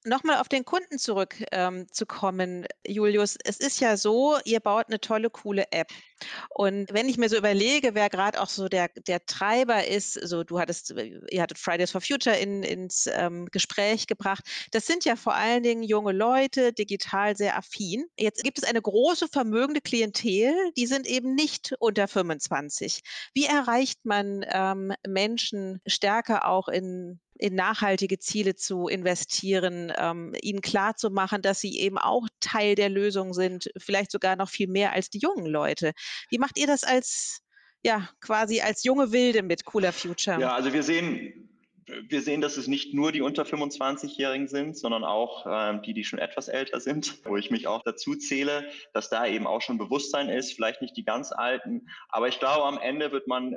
[0.07, 3.37] Nochmal auf den Kunden zurückzukommen, ähm, Julius.
[3.43, 5.89] Es ist ja so, ihr baut eine tolle, coole App.
[6.51, 10.45] Und wenn ich mir so überlege, wer gerade auch so der, der Treiber ist, so
[10.45, 15.17] du hattest, ihr hattet Fridays for Future in, ins ähm, Gespräch gebracht, das sind ja
[15.17, 18.07] vor allen Dingen junge Leute, digital sehr affin.
[18.17, 23.01] Jetzt gibt es eine große vermögende Klientel, die sind eben nicht unter 25.
[23.35, 30.61] Wie erreicht man ähm, Menschen stärker auch in in nachhaltige Ziele zu investieren, ähm, ihnen
[30.61, 35.11] klarzumachen, dass sie eben auch Teil der Lösung sind, vielleicht sogar noch viel mehr als
[35.11, 35.93] die jungen Leute.
[36.31, 37.41] Wie macht ihr das als,
[37.83, 40.41] ja, quasi als junge Wilde mit Cooler Future?
[40.41, 41.47] Ja, also wir sehen,
[42.09, 46.05] wir sehen, dass es nicht nur die unter 25-Jährigen sind, sondern auch ähm, die, die
[46.05, 49.79] schon etwas älter sind, wo ich mich auch dazu zähle, dass da eben auch schon
[49.79, 51.87] Bewusstsein ist, vielleicht nicht die ganz Alten.
[52.09, 53.55] Aber ich glaube, am Ende wird man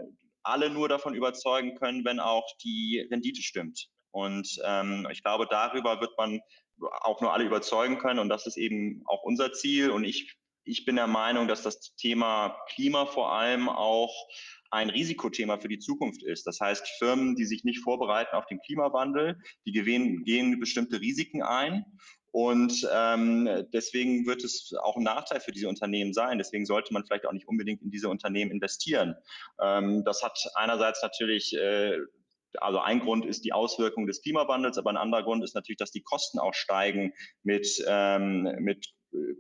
[0.50, 3.88] alle nur davon überzeugen können, wenn auch die Rendite stimmt.
[4.12, 6.42] Und ähm, ich glaube, darüber wird man
[7.02, 8.20] auch nur alle überzeugen können.
[8.20, 9.92] Und das ist eben auch unser Ziel.
[9.92, 14.14] Und ich, ich bin der Meinung, dass das Thema Klima vor allem auch
[14.72, 16.46] ein Risikothema für die Zukunft ist.
[16.46, 21.42] Das heißt, Firmen, die sich nicht vorbereiten auf den Klimawandel, die gehen, gehen bestimmte Risiken
[21.42, 21.86] ein.
[22.32, 26.38] Und ähm, deswegen wird es auch ein Nachteil für diese Unternehmen sein.
[26.38, 29.16] Deswegen sollte man vielleicht auch nicht unbedingt in diese Unternehmen investieren.
[29.62, 31.98] Ähm, das hat einerseits natürlich äh,
[32.58, 35.92] also ein Grund ist die Auswirkung des Klimawandels, aber ein anderer Grund ist natürlich, dass
[35.92, 37.14] die Kosten auch steigen
[37.44, 38.88] mit, ähm, mit,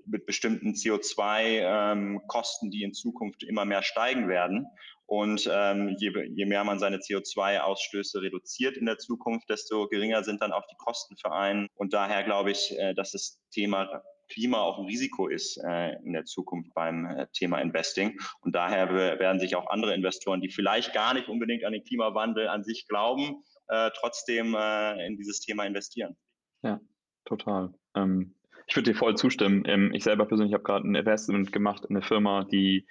[0.05, 4.67] mit bestimmten CO2-Kosten, ähm, die in Zukunft immer mehr steigen werden.
[5.09, 10.39] Und ähm, je, je mehr man seine CO2-Ausstöße reduziert in der Zukunft, desto geringer sind
[10.39, 11.67] dann auch die Kosten für einen.
[11.73, 16.13] Und daher glaube ich, äh, dass das Thema Klima auch ein Risiko ist äh, in
[16.13, 18.19] der Zukunft beim äh, Thema Investing.
[18.41, 22.47] Und daher werden sich auch andere Investoren, die vielleicht gar nicht unbedingt an den Klimawandel
[22.47, 26.15] an sich glauben, äh, trotzdem äh, in dieses Thema investieren.
[26.61, 26.79] Ja,
[27.25, 27.73] total.
[27.95, 28.35] Ähm,
[28.67, 29.63] ich würde dir voll zustimmen.
[29.65, 32.85] Ähm, ich selber persönlich habe gerade ein Investment gemacht in eine Firma, die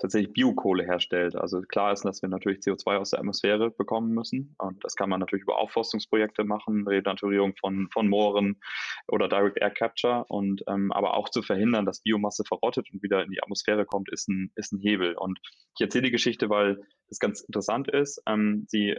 [0.00, 1.36] tatsächlich Biokohle herstellt.
[1.36, 4.54] Also klar ist, dass wir natürlich CO2 aus der Atmosphäre bekommen müssen.
[4.58, 8.60] Und das kann man natürlich über Aufforstungsprojekte machen, Renaturierung von, von Mooren
[9.08, 10.24] oder Direct Air Capture.
[10.28, 14.10] Und ähm, aber auch zu verhindern, dass Biomasse verrottet und wieder in die Atmosphäre kommt,
[14.10, 15.14] ist ein, ist ein Hebel.
[15.14, 15.38] Und
[15.76, 18.22] ich erzähle die Geschichte, weil es ganz interessant ist.
[18.26, 18.96] Ähm, sie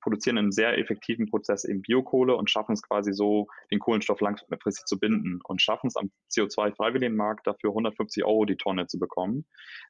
[0.00, 4.86] produzieren einen sehr effektiven Prozess eben Biokohle und schaffen es quasi so, den Kohlenstoff langfristig
[4.86, 9.44] zu binden und schaffen es am CO2-Freiwilligenmarkt dafür 150 Euro die Tonne zu bekommen,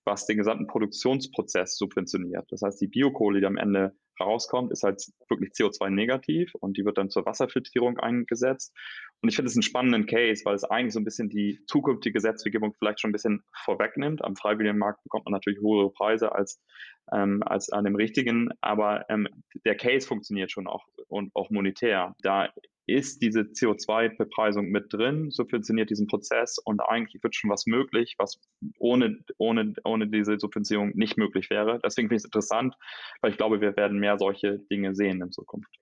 [0.05, 2.47] was den gesamten Produktionsprozess subventioniert.
[2.51, 6.99] Das heißt, die Biokohle, die am Ende rauskommt, ist halt wirklich CO2-negativ und die wird
[6.99, 8.75] dann zur Wasserfiltrierung eingesetzt.
[9.23, 12.13] Und ich finde es einen spannenden Case, weil es eigentlich so ein bisschen die zukünftige
[12.13, 14.25] Gesetzgebung vielleicht schon ein bisschen vorwegnimmt.
[14.25, 16.61] Am Freiwilligenmarkt bekommt man natürlich höhere Preise als,
[17.13, 19.27] ähm, als an dem richtigen, aber ähm,
[19.65, 22.15] der Case funktioniert schon auch und auch monetär.
[22.23, 22.51] Da
[22.93, 28.41] ist diese CO2-Bepreisung mit drin, subventioniert diesen Prozess und eigentlich wird schon was möglich, was
[28.79, 31.81] ohne, ohne, ohne diese Subventionierung nicht möglich wäre.
[31.85, 32.75] Deswegen finde ich es interessant,
[33.21, 35.81] weil ich glaube, wir werden mehr solche Dinge sehen in Zukunft.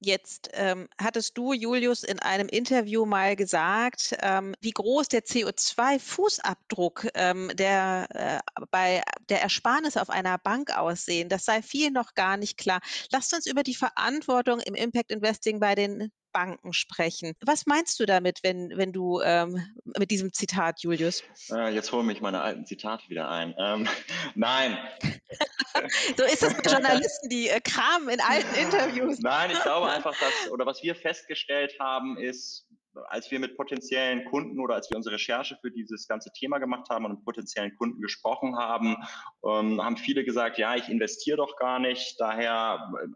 [0.00, 7.08] Jetzt ähm, hattest du, Julius, in einem Interview mal gesagt, ähm, wie groß der CO2-Fußabdruck
[7.14, 8.42] ähm, der,
[8.72, 11.28] äh, der Ersparnis auf einer Bank aussehen.
[11.28, 12.80] Das sei vielen noch gar nicht klar.
[13.10, 17.34] Lasst uns über die Verantwortung im Impact Investing bei den Banken sprechen.
[17.44, 19.60] Was meinst du damit, wenn, wenn du ähm,
[19.98, 21.24] mit diesem Zitat, Julius?
[21.50, 23.56] Äh, jetzt hole mich meine alten Zitate wieder ein.
[23.58, 23.88] Ähm,
[24.36, 24.78] nein.
[26.16, 29.18] so ist es mit Journalisten, die äh, kramen in alten Interviews.
[29.18, 32.68] Nein, ich glaube einfach, dass, oder was wir festgestellt haben, ist,
[33.08, 36.88] als wir mit potenziellen Kunden oder als wir unsere Recherche für dieses ganze Thema gemacht
[36.88, 38.96] haben und mit potenziellen Kunden gesprochen haben,
[39.44, 43.08] ähm, haben viele gesagt, ja, ich investiere doch gar nicht, daher äh,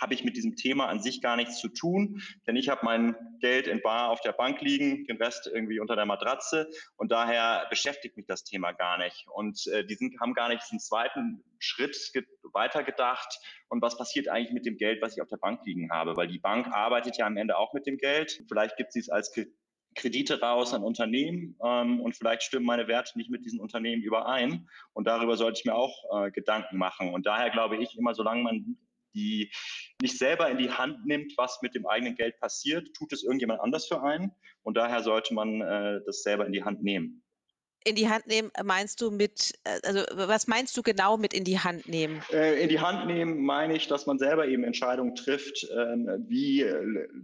[0.00, 3.16] habe ich mit diesem Thema an sich gar nichts zu tun, denn ich habe mein
[3.40, 7.66] Geld in Bar auf der Bank liegen, den Rest irgendwie unter der Matratze und daher
[7.70, 9.26] beschäftigt mich das Thema gar nicht.
[9.34, 11.96] Und äh, die sind, haben gar nicht diesen zweiten Schritt
[12.52, 16.16] weitergedacht und was passiert eigentlich mit dem Geld, was ich auf der Bank liegen habe,
[16.16, 18.42] weil die Bank arbeitet ja am Ende auch mit dem Geld.
[18.48, 19.32] Vielleicht gibt sie es als
[19.94, 24.68] Kredite raus an Unternehmen ähm, und vielleicht stimmen meine Werte nicht mit diesen Unternehmen überein.
[24.92, 27.12] Und darüber sollte ich mir auch äh, Gedanken machen.
[27.12, 28.76] Und daher glaube ich immer, solange man
[29.14, 29.50] die
[30.00, 33.60] nicht selber in die Hand nimmt, was mit dem eigenen Geld passiert, tut es irgendjemand
[33.60, 34.32] anders für einen.
[34.62, 37.22] Und daher sollte man äh, das selber in die Hand nehmen
[37.84, 41.44] in die Hand nehmen, meinst du mit, äh, also was meinst du genau mit in
[41.44, 42.22] die Hand nehmen?
[42.32, 46.64] Äh, in die Hand nehmen meine ich, dass man selber eben Entscheidungen trifft, ähm, wie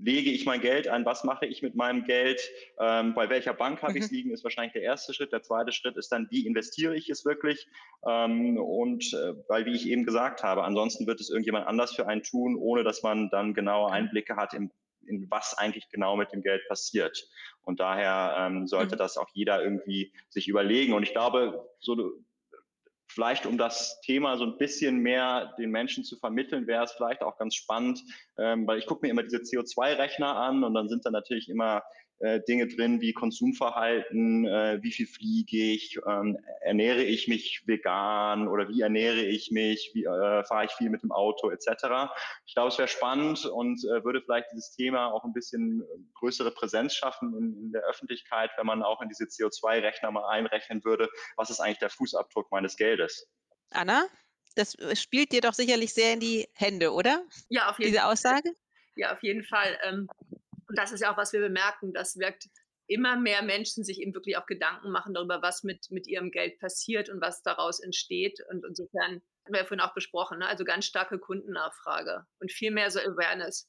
[0.02, 2.40] lege ich mein Geld an, was mache ich mit meinem Geld,
[2.80, 3.98] ähm, bei welcher Bank habe mhm.
[3.98, 5.32] ich es liegen, ist wahrscheinlich der erste Schritt.
[5.32, 7.66] Der zweite Schritt ist dann, wie investiere ich es wirklich?
[8.06, 12.06] Ähm, und äh, weil, wie ich eben gesagt habe, ansonsten wird es irgendjemand anders für
[12.06, 14.70] einen tun, ohne dass man dann genaue Einblicke hat im
[15.08, 17.28] in was eigentlich genau mit dem Geld passiert.
[17.62, 18.98] Und daher ähm, sollte mhm.
[18.98, 20.92] das auch jeder irgendwie sich überlegen.
[20.92, 22.12] Und ich glaube, so
[23.08, 27.22] vielleicht um das Thema so ein bisschen mehr den Menschen zu vermitteln, wäre es vielleicht
[27.22, 28.02] auch ganz spannend,
[28.38, 31.82] ähm, weil ich gucke mir immer diese CO2-Rechner an und dann sind da natürlich immer
[32.20, 38.48] äh, Dinge drin wie Konsumverhalten, äh, wie viel fliege ich, ähm, ernähre ich mich vegan
[38.48, 42.10] oder wie ernähre ich mich, wie äh, fahre ich viel mit dem Auto etc.
[42.46, 46.50] Ich glaube, es wäre spannend und äh, würde vielleicht dieses Thema auch ein bisschen größere
[46.50, 51.08] Präsenz schaffen in, in der Öffentlichkeit, wenn man auch in diese CO2-Rechner mal einrechnen würde,
[51.36, 53.28] was ist eigentlich der Fußabdruck meines Geldes.
[53.70, 54.06] Anna,
[54.56, 57.22] das spielt dir doch sicherlich sehr in die Hände, oder?
[57.48, 58.00] Ja, auf jeden Fall.
[58.00, 58.52] Diese Aussage?
[58.96, 59.78] Ja, auf jeden Fall.
[59.84, 60.08] Ähm,
[60.68, 62.48] und das ist ja auch, was wir bemerken, dass wirkt
[62.88, 66.58] immer mehr Menschen sich eben wirklich auch Gedanken machen darüber, was mit, mit ihrem Geld
[66.58, 68.40] passiert und was daraus entsteht.
[68.50, 70.46] Und insofern haben wir ja vorhin auch besprochen, ne?
[70.46, 73.68] also ganz starke Kundennachfrage und viel mehr so Awareness.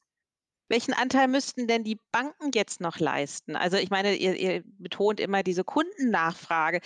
[0.68, 3.56] Welchen Anteil müssten denn die Banken jetzt noch leisten?
[3.56, 6.80] Also ich meine, ihr, ihr betont immer diese Kundennachfrage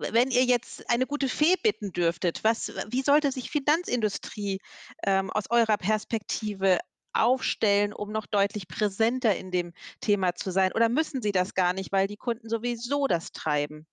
[0.00, 4.58] wenn ihr jetzt eine gute Fee bitten dürftet, was, wie sollte sich Finanzindustrie
[5.04, 6.78] ähm, aus eurer Perspektive
[7.12, 10.72] aufstellen, um noch deutlich präsenter in dem Thema zu sein?
[10.72, 13.86] Oder müssen sie das gar nicht, weil die Kunden sowieso das treiben?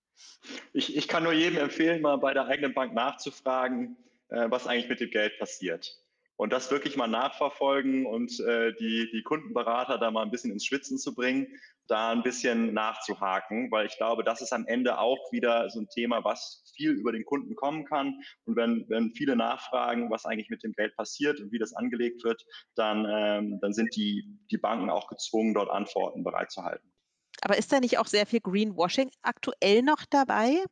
[0.72, 3.96] Ich, ich kann nur jedem empfehlen, mal bei der eigenen Bank nachzufragen,
[4.28, 5.98] äh, was eigentlich mit dem Geld passiert.
[6.36, 10.64] Und das wirklich mal nachverfolgen und äh, die, die Kundenberater da mal ein bisschen ins
[10.64, 11.48] Schwitzen zu bringen,
[11.88, 15.88] da ein bisschen nachzuhaken, weil ich glaube, das ist am Ende auch wieder so ein
[15.88, 18.20] Thema, was viel über den Kunden kommen kann.
[18.44, 22.22] Und wenn, wenn viele nachfragen, was eigentlich mit dem Geld passiert und wie das angelegt
[22.24, 22.44] wird,
[22.76, 26.92] dann, ähm, dann sind die, die Banken auch gezwungen, dort Antworten bereitzuhalten.
[27.40, 30.64] Aber ist da nicht auch sehr viel Greenwashing aktuell noch dabei?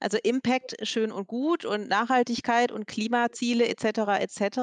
[0.00, 3.84] Also Impact schön und gut und Nachhaltigkeit und Klimaziele etc.
[4.20, 4.58] etc.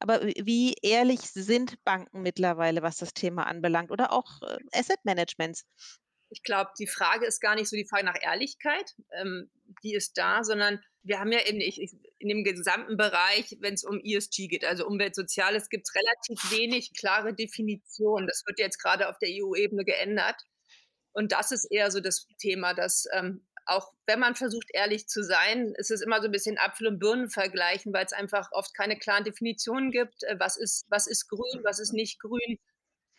[0.00, 5.64] Aber wie ehrlich sind Banken mittlerweile, was das Thema anbelangt oder auch äh, Asset Managements?
[6.30, 9.50] Ich glaube, die Frage ist gar nicht so die Frage nach Ehrlichkeit, ähm,
[9.82, 11.78] die ist da, sondern wir haben ja eben nicht,
[12.18, 16.50] in dem gesamten Bereich, wenn es um ESG geht, also Umwelt, Soziales, gibt es relativ
[16.50, 18.26] wenig klare Definitionen.
[18.26, 20.42] Das wird jetzt gerade auf der EU-Ebene geändert.
[21.12, 25.22] Und das ist eher so das Thema, dass ähm, auch wenn man versucht, ehrlich zu
[25.22, 28.74] sein, ist es immer so ein bisschen Apfel und Birnen vergleichen, weil es einfach oft
[28.74, 30.22] keine klaren Definitionen gibt.
[30.24, 32.58] Äh, was ist, was ist grün, was ist nicht grün?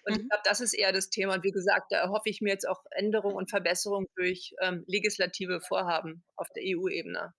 [0.05, 0.21] Und mhm.
[0.21, 1.35] ich glaube, das ist eher das Thema.
[1.35, 5.61] Und wie gesagt, da hoffe ich mir jetzt auch Änderungen und Verbesserungen durch ähm, legislative
[5.61, 7.33] Vorhaben auf der EU-Ebene.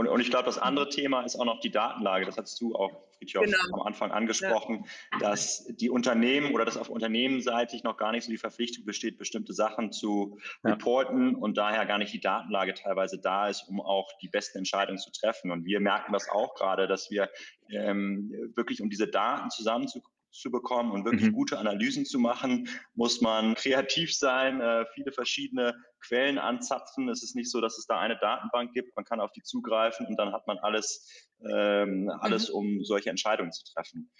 [0.00, 2.24] Und, und ich glaube, das andere Thema ist auch noch die Datenlage.
[2.24, 3.58] Das hast du auch, Friedhof, genau.
[3.74, 5.18] am Anfang angesprochen, ja.
[5.18, 9.52] dass die Unternehmen oder dass auf unternehmensseitig noch gar nicht so die Verpflichtung besteht, bestimmte
[9.52, 10.70] Sachen zu ja.
[10.70, 14.96] reporten und daher gar nicht die Datenlage teilweise da ist, um auch die besten Entscheidungen
[14.96, 15.50] zu treffen.
[15.50, 17.28] Und wir merken das auch gerade, dass wir
[17.68, 21.34] ähm, wirklich, um diese Daten zusammenzukommen, zu bekommen und wirklich mhm.
[21.34, 27.08] gute Analysen zu machen, muss man kreativ sein, äh, viele verschiedene Quellen anzapfen.
[27.08, 30.06] Es ist nicht so, dass es da eine Datenbank gibt, man kann auf die zugreifen
[30.06, 32.54] und dann hat man alles, ähm, alles mhm.
[32.54, 34.10] um solche Entscheidungen zu treffen.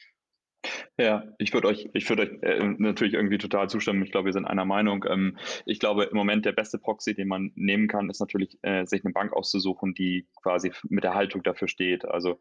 [0.98, 4.02] Ja, ich würde euch, ich würde euch äh, natürlich irgendwie total zustimmen.
[4.02, 5.04] Ich glaube, wir sind einer Meinung.
[5.08, 8.84] Ähm, ich glaube, im Moment der beste Proxy, den man nehmen kann, ist natürlich, äh,
[8.84, 12.04] sich eine Bank auszusuchen, die quasi mit der Haltung dafür steht.
[12.04, 12.38] Also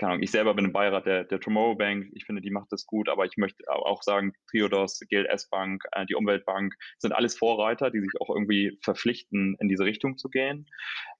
[0.00, 2.08] keine Ahnung, ich selber bin im Beirat der, der Tomorrow Bank.
[2.14, 6.06] Ich finde, die macht das gut, aber ich möchte auch sagen, Triodos, GLS Bank, äh,
[6.06, 10.66] die Umweltbank sind alles Vorreiter, die sich auch irgendwie verpflichten, in diese Richtung zu gehen.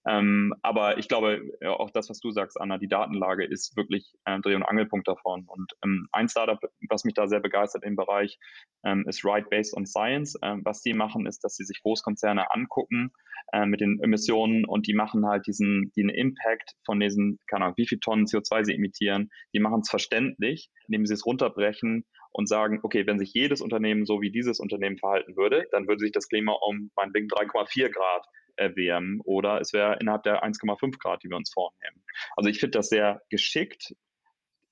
[0.09, 4.15] Ähm, aber ich glaube, ja, auch das, was du sagst, Anna, die Datenlage ist wirklich
[4.25, 5.45] ein Dreh- und Angelpunkt davon.
[5.47, 6.59] Und ähm, ein Startup,
[6.89, 8.39] was mich da sehr begeistert im Bereich,
[8.85, 10.39] ähm, ist Right Based on Science.
[10.43, 13.13] Ähm, was die machen, ist, dass sie sich Großkonzerne angucken
[13.53, 17.77] äh, mit den Emissionen und die machen halt diesen, den Impact von diesen, keine Ahnung,
[17.77, 19.29] wie viel Tonnen CO2 sie emittieren.
[19.53, 24.07] Die machen es verständlich, indem sie es runterbrechen und sagen, okay, wenn sich jedes Unternehmen
[24.07, 28.27] so wie dieses Unternehmen verhalten würde, dann würde sich das Klima um meinetwegen 3,4 Grad
[28.61, 32.05] erwärmen oder es wäre innerhalb der 1,5 Grad, die wir uns vornehmen.
[32.37, 33.95] Also ich finde das sehr geschickt,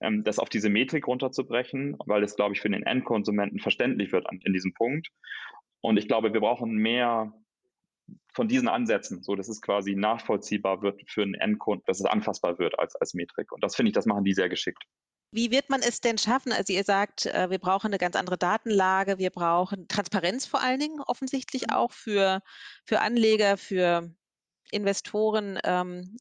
[0.01, 4.29] ähm, das auf diese Metrik runterzubrechen, weil es, glaube ich, für den Endkonsumenten verständlich wird
[4.29, 5.09] an, in diesem Punkt.
[5.81, 7.33] Und ich glaube, wir brauchen mehr
[8.33, 12.59] von diesen Ansätzen, so dass es quasi nachvollziehbar wird für einen Endkunden, dass es anfassbar
[12.59, 13.53] wird als, als Metrik.
[13.53, 14.85] Und das finde ich, das machen die sehr geschickt.
[15.31, 16.53] Wie wird man es denn schaffen?
[16.53, 20.81] Also ihr sagt, äh, wir brauchen eine ganz andere Datenlage, wir brauchen Transparenz vor allen
[20.81, 21.75] Dingen offensichtlich mhm.
[21.75, 22.41] auch für,
[22.85, 24.11] für Anleger, für
[24.71, 25.59] Investoren.
[25.65, 26.17] Ähm,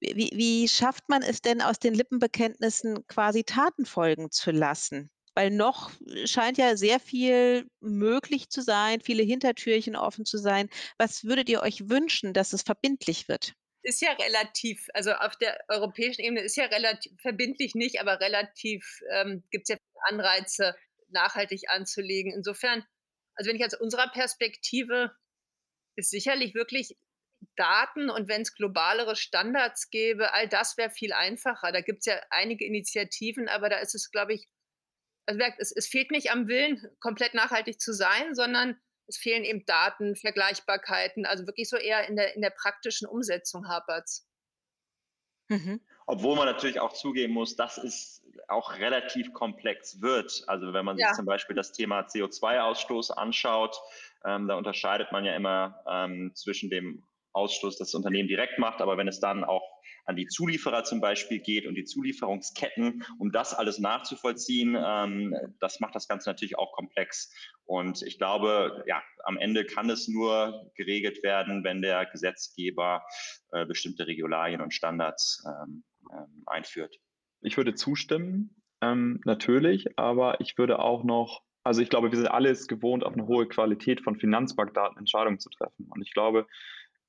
[0.00, 5.10] wie, wie schafft man es denn aus den Lippenbekenntnissen quasi Taten folgen zu lassen?
[5.34, 5.90] Weil noch
[6.24, 10.68] scheint ja sehr viel möglich zu sein, viele Hintertürchen offen zu sein.
[10.98, 13.54] Was würdet ihr euch wünschen, dass es verbindlich wird?
[13.82, 19.02] Ist ja relativ, also auf der europäischen Ebene ist ja relativ verbindlich nicht, aber relativ
[19.10, 19.76] ähm, gibt es ja
[20.08, 20.74] Anreize,
[21.08, 22.32] nachhaltig anzulegen.
[22.32, 22.84] Insofern,
[23.34, 25.14] also wenn ich aus unserer Perspektive,
[25.96, 26.96] ist sicherlich wirklich
[27.56, 31.72] Daten und wenn es globalere Standards gäbe, all das wäre viel einfacher.
[31.72, 34.48] Da gibt es ja einige Initiativen, aber da ist es, glaube ich,
[35.26, 38.80] also es, es fehlt nicht am Willen, komplett nachhaltig zu sein, sondern
[39.12, 43.68] es fehlen eben Daten, Vergleichbarkeiten, also wirklich so eher in der, in der praktischen Umsetzung
[43.68, 44.28] hapert es.
[45.48, 45.80] Mhm.
[46.06, 50.42] Obwohl man natürlich auch zugeben muss, dass es auch relativ komplex wird.
[50.46, 51.08] Also wenn man ja.
[51.08, 53.76] sich zum Beispiel das Thema CO2-Ausstoß anschaut,
[54.24, 58.80] ähm, da unterscheidet man ja immer ähm, zwischen dem Ausstoß, das, das Unternehmen direkt macht,
[58.80, 59.62] aber wenn es dann auch
[60.04, 65.80] an die Zulieferer zum Beispiel geht und die Zulieferungsketten, um das alles nachzuvollziehen, ähm, das
[65.80, 67.32] macht das Ganze natürlich auch komplex.
[67.64, 73.02] Und ich glaube, ja, am Ende kann es nur geregelt werden, wenn der Gesetzgeber
[73.52, 76.96] äh, bestimmte Regularien und Standards ähm, ähm, einführt.
[77.40, 82.26] Ich würde zustimmen, ähm, natürlich, aber ich würde auch noch also ich glaube, wir sind
[82.26, 85.86] alles gewohnt, auf eine hohe Qualität von Finanzbankdaten Entscheidungen zu treffen.
[85.90, 86.48] Und ich glaube,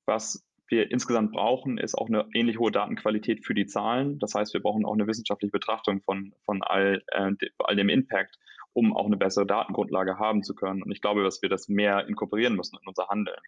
[0.06, 4.18] was wir insgesamt brauchen, ist auch eine ähnlich hohe Datenqualität für die Zahlen.
[4.18, 8.36] Das heißt, wir brauchen auch eine wissenschaftliche Betrachtung von, von all, äh, all dem Impact,
[8.72, 10.82] um auch eine bessere Datengrundlage haben zu können.
[10.82, 13.40] Und ich glaube, dass wir das mehr inkorporieren müssen in unser Handeln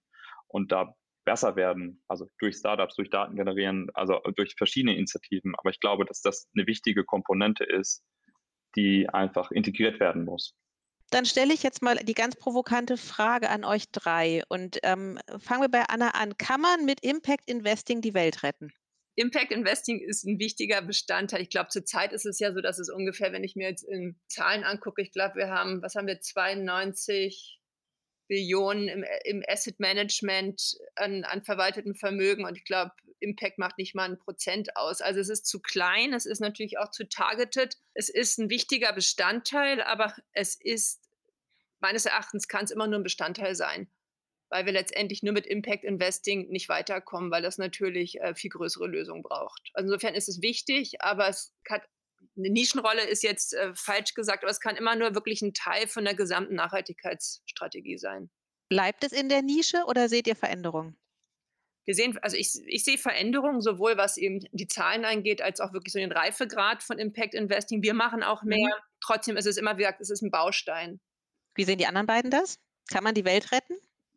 [0.49, 0.95] und da
[1.25, 5.55] besser werden, also durch Startups, durch Daten generieren, also durch verschiedene Initiativen.
[5.57, 8.05] Aber ich glaube, dass das eine wichtige Komponente ist,
[8.77, 10.55] die einfach integriert werden muss.
[11.11, 15.63] Dann stelle ich jetzt mal die ganz provokante Frage an euch drei und ähm, fangen
[15.63, 16.37] wir bei Anna an.
[16.37, 18.73] Kann man mit Impact Investing die Welt retten?
[19.15, 21.41] Impact Investing ist ein wichtiger Bestandteil.
[21.41, 24.21] Ich glaube, zurzeit ist es ja so, dass es ungefähr, wenn ich mir jetzt in
[24.29, 27.61] Zahlen angucke, ich glaube, wir haben, was haben wir, 92
[28.29, 33.95] Billionen im, im Asset Management an, an verwaltetem Vermögen und ich glaube, Impact macht nicht
[33.95, 35.01] mal ein Prozent aus.
[35.01, 37.77] Also es ist zu klein, es ist natürlich auch zu targeted.
[37.95, 41.03] Es ist ein wichtiger Bestandteil, aber es ist
[41.81, 43.91] meines Erachtens kann es immer nur ein Bestandteil sein,
[44.51, 48.87] weil wir letztendlich nur mit Impact Investing nicht weiterkommen, weil das natürlich äh, viel größere
[48.87, 49.71] Lösungen braucht.
[49.75, 51.83] Also insofern ist es wichtig, aber es hat
[52.37, 55.87] eine Nischenrolle ist jetzt äh, falsch gesagt, aber es kann immer nur wirklich ein Teil
[55.87, 58.31] von der gesamten Nachhaltigkeitsstrategie sein.
[58.69, 60.97] Bleibt es in der Nische oder seht ihr Veränderungen?
[61.87, 65.73] Wir sehen, also ich, ich sehe Veränderungen, sowohl was eben die Zahlen angeht, als auch
[65.73, 67.83] wirklich so den Reifegrad von Impact Investing.
[67.83, 68.67] Wir machen auch mehr.
[68.67, 68.83] Mhm.
[69.01, 71.01] Trotzdem ist es immer, wie gesagt, es ist ein Baustein.
[71.55, 72.59] Wie sehen die anderen beiden das?
[72.91, 73.75] Kann man die Welt retten?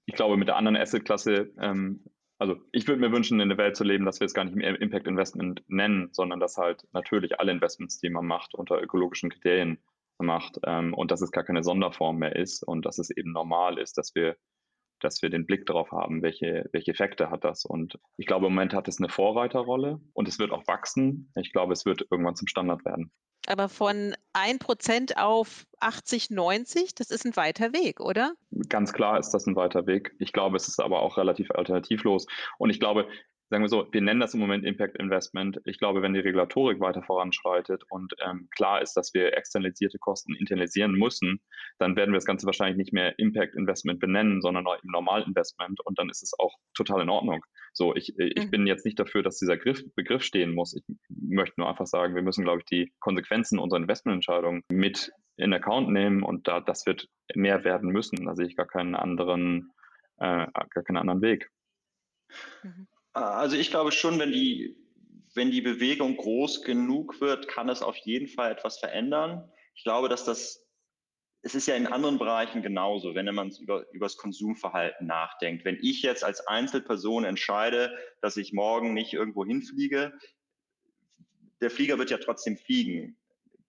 [0.08, 2.04] Ich glaube, mit der anderen Assetklasse ähm,
[2.40, 4.56] also ich würde mir wünschen, in der Welt zu leben, dass wir es gar nicht
[4.56, 9.30] mehr Impact Investment nennen, sondern dass halt natürlich alle Investments, die man macht, unter ökologischen
[9.30, 9.78] Kriterien
[10.18, 13.78] macht ähm, und dass es gar keine Sonderform mehr ist und dass es eben normal
[13.78, 14.36] ist, dass wir
[15.02, 17.66] dass wir den Blick darauf haben, welche, welche Effekte hat das.
[17.66, 21.32] Und ich glaube, im Moment hat es eine Vorreiterrolle und es wird auch wachsen.
[21.36, 23.12] Ich glaube, es wird irgendwann zum Standard werden.
[23.50, 28.34] Aber von 1% auf 80, 90, das ist ein weiter Weg, oder?
[28.70, 30.14] Ganz klar ist das ein weiter Weg.
[30.20, 32.28] Ich glaube, es ist aber auch relativ alternativlos.
[32.60, 33.08] Und ich glaube,
[33.50, 35.60] sagen wir so, wir nennen das im Moment Impact Investment.
[35.66, 40.36] Ich glaube, wenn die Regulatorik weiter voranschreitet und ähm, klar ist, dass wir externalisierte Kosten
[40.36, 41.42] internalisieren müssen,
[41.80, 45.98] dann werden wir das Ganze wahrscheinlich nicht mehr Impact Investment benennen, sondern Normal Investment und
[45.98, 47.44] dann ist es auch total in Ordnung.
[47.74, 48.52] So, ich, ich mhm.
[48.52, 50.76] bin jetzt nicht dafür, dass dieser Griff, Begriff stehen muss.
[50.76, 55.54] Ich möchte nur einfach sagen, wir müssen, glaube ich, die Konsequenzen unserer Investmententscheidungen mit in
[55.54, 58.26] Account nehmen und da das wird mehr werden müssen.
[58.26, 59.72] Da sehe ich gar keinen anderen,
[60.18, 61.50] äh, gar keinen anderen Weg.
[62.62, 62.88] Mhm.
[63.14, 64.78] Also ich glaube schon, wenn die,
[65.34, 69.52] wenn die Bewegung groß genug wird, kann es auf jeden Fall etwas verändern.
[69.76, 70.66] Ich glaube, dass das,
[71.42, 75.66] es ist ja in anderen Bereichen genauso, wenn man über, über das Konsumverhalten nachdenkt.
[75.66, 80.14] Wenn ich jetzt als Einzelperson entscheide, dass ich morgen nicht irgendwo hinfliege,
[81.62, 83.19] der Flieger wird ja trotzdem fliegen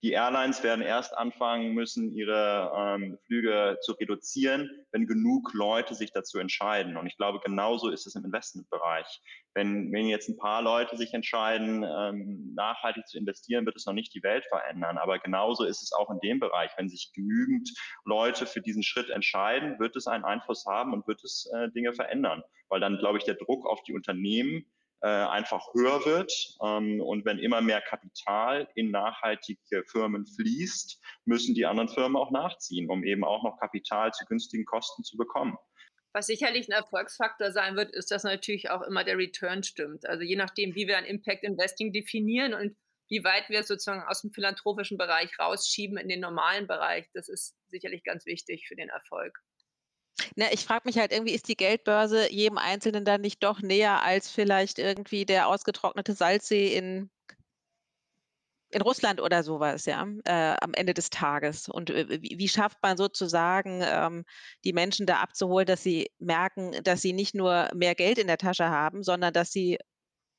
[0.03, 6.11] die Airlines werden erst anfangen müssen, ihre ähm, Flüge zu reduzieren, wenn genug Leute sich
[6.11, 6.97] dazu entscheiden.
[6.97, 9.21] Und ich glaube, genauso ist es im Investmentbereich.
[9.55, 13.93] Wenn, wenn jetzt ein paar Leute sich entscheiden, ähm, nachhaltig zu investieren, wird es noch
[13.93, 14.97] nicht die Welt verändern.
[14.97, 16.71] Aber genauso ist es auch in dem Bereich.
[16.79, 17.69] Wenn sich genügend
[18.07, 21.93] Leute für diesen Schritt entscheiden, wird es einen Einfluss haben und wird es äh, Dinge
[21.93, 22.43] verändern.
[22.71, 24.65] Weil dann, glaube ich, der Druck auf die Unternehmen
[25.03, 26.33] äh, einfach höher wird.
[26.63, 32.31] Ähm, und wenn immer mehr Kapital in nachhaltige Firmen fließt, müssen die anderen Firmen auch
[32.31, 35.57] nachziehen, um eben auch noch Kapital zu günstigen Kosten zu bekommen.
[36.13, 40.07] Was sicherlich ein Erfolgsfaktor sein wird, ist, dass natürlich auch immer der Return stimmt.
[40.07, 42.77] Also je nachdem, wie wir ein Impact Investing definieren und
[43.09, 47.57] wie weit wir sozusagen aus dem philanthropischen Bereich rausschieben in den normalen Bereich, das ist
[47.69, 49.39] sicherlich ganz wichtig für den Erfolg.
[50.37, 54.03] Na, ich frage mich halt irgendwie, ist die Geldbörse jedem Einzelnen dann nicht doch näher
[54.03, 57.11] als vielleicht irgendwie der ausgetrocknete Salzsee in
[58.73, 61.69] in Russland oder sowas, ja, äh, am Ende des Tages.
[61.69, 64.25] Und äh, wie, wie, schafft man sozusagen, ähm,
[64.65, 68.39] die Menschen da abzuholen, dass sie merken, dass sie nicht nur mehr Geld in der
[68.39, 69.79] Tasche haben, sondern dass sie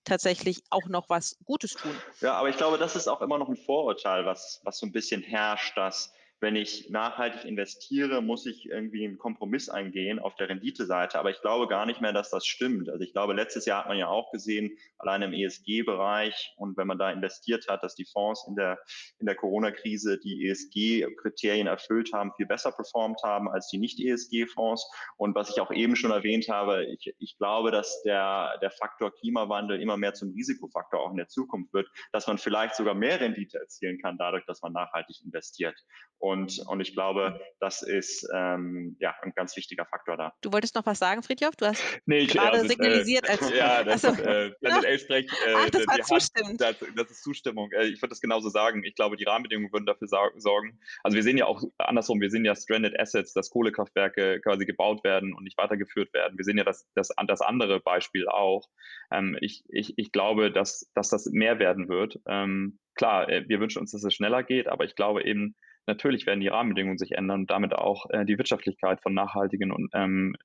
[0.04, 1.96] tatsächlich auch noch was Gutes tun.
[2.22, 4.92] Ja, aber ich glaube, das ist auch immer noch ein Vorurteil, was, was so ein
[4.92, 10.50] bisschen herrscht, dass wenn ich nachhaltig investiere, muss ich irgendwie einen Kompromiss eingehen auf der
[10.50, 11.20] Renditeseite.
[11.20, 12.90] Aber ich glaube gar nicht mehr, dass das stimmt.
[12.90, 16.88] Also ich glaube, letztes Jahr hat man ja auch gesehen, allein im ESG-Bereich und wenn
[16.88, 18.80] man da investiert hat, dass die Fonds in der,
[19.20, 24.90] in der Corona-Krise die ESG-Kriterien erfüllt haben, viel besser performt haben als die Nicht-ESG-Fonds.
[25.18, 29.14] Und was ich auch eben schon erwähnt habe, ich, ich glaube, dass der, der Faktor
[29.14, 33.20] Klimawandel immer mehr zum Risikofaktor auch in der Zukunft wird, dass man vielleicht sogar mehr
[33.20, 35.76] Rendite erzielen kann dadurch, dass man nachhaltig investiert.
[36.18, 40.34] Und und, und ich glaube, das ist ähm, ja ein ganz wichtiger Faktor da.
[40.42, 41.56] Du wolltest noch was sagen, Friedhof?
[41.58, 44.84] Du hast nee, ich, gerade also, signalisiert, äh, als ja, das also, ist, äh, Planet
[44.84, 44.98] ja?
[44.98, 45.30] spricht.
[45.46, 46.62] Äh, Ach, das war zustimmend.
[46.62, 47.70] Das, das, ist Zustimmung.
[47.74, 48.84] Äh, ich würde das genauso sagen.
[48.86, 50.80] Ich glaube, die Rahmenbedingungen würden dafür sorgen.
[51.04, 55.04] Also wir sehen ja auch andersrum, wir sehen ja Stranded Assets, dass Kohlekraftwerke quasi gebaut
[55.04, 56.38] werden und nicht weitergeführt werden.
[56.38, 58.70] Wir sehen ja das, das, das andere Beispiel auch.
[59.12, 62.20] Ähm, ich, ich, ich glaube, dass, dass das mehr werden wird.
[62.26, 65.56] Ähm, klar, äh, wir wünschen uns, dass es schneller geht, aber ich glaube eben,
[65.88, 69.90] natürlich werden die Rahmenbedingungen sich ändern und damit auch äh, die Wirtschaftlichkeit von nachhaltigen und,
[69.94, 70.36] ähm,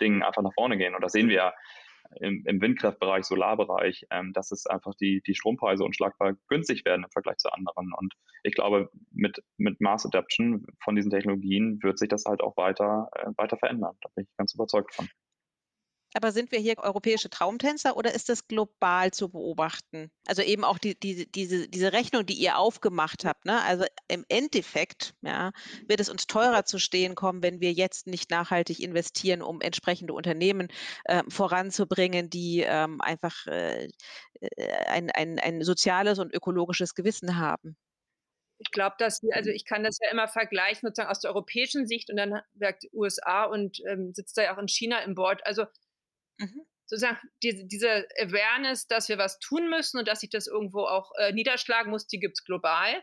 [0.00, 0.94] Dingen einfach nach vorne gehen.
[0.94, 1.54] Und das sehen wir ja
[2.20, 7.10] im, im Windkraftbereich, Solarbereich, ähm, dass es einfach die, die Strompreise unschlagbar günstig werden im
[7.10, 7.92] Vergleich zu anderen.
[7.96, 12.56] Und ich glaube, mit, mit Mass Adaption von diesen Technologien wird sich das halt auch
[12.56, 13.96] weiter, äh, weiter verändern.
[14.00, 15.08] Da bin ich ganz überzeugt von.
[16.16, 20.12] Aber sind wir hier europäische Traumtänzer oder ist das global zu beobachten?
[20.26, 23.44] Also eben auch die, die, diese, diese Rechnung, die ihr aufgemacht habt.
[23.44, 23.60] Ne?
[23.62, 25.50] Also im Endeffekt ja,
[25.88, 30.14] wird es uns teurer zu stehen kommen, wenn wir jetzt nicht nachhaltig investieren, um entsprechende
[30.14, 30.68] Unternehmen
[31.04, 33.88] äh, voranzubringen, die ähm, einfach äh,
[34.40, 37.76] äh, ein, ein, ein soziales und ökologisches Gewissen haben.
[38.58, 41.86] Ich glaube, dass wir, also ich kann das ja immer vergleichen, sozusagen aus der europäischen
[41.86, 45.44] Sicht und dann wirkt USA und ähm, sitzt da ja auch in China im Board.
[45.44, 45.64] Also
[46.38, 46.66] Mhm.
[46.86, 51.12] Sozusagen diese, diese Awareness, dass wir was tun müssen und dass sich das irgendwo auch
[51.18, 53.02] äh, niederschlagen muss, die gibt es global.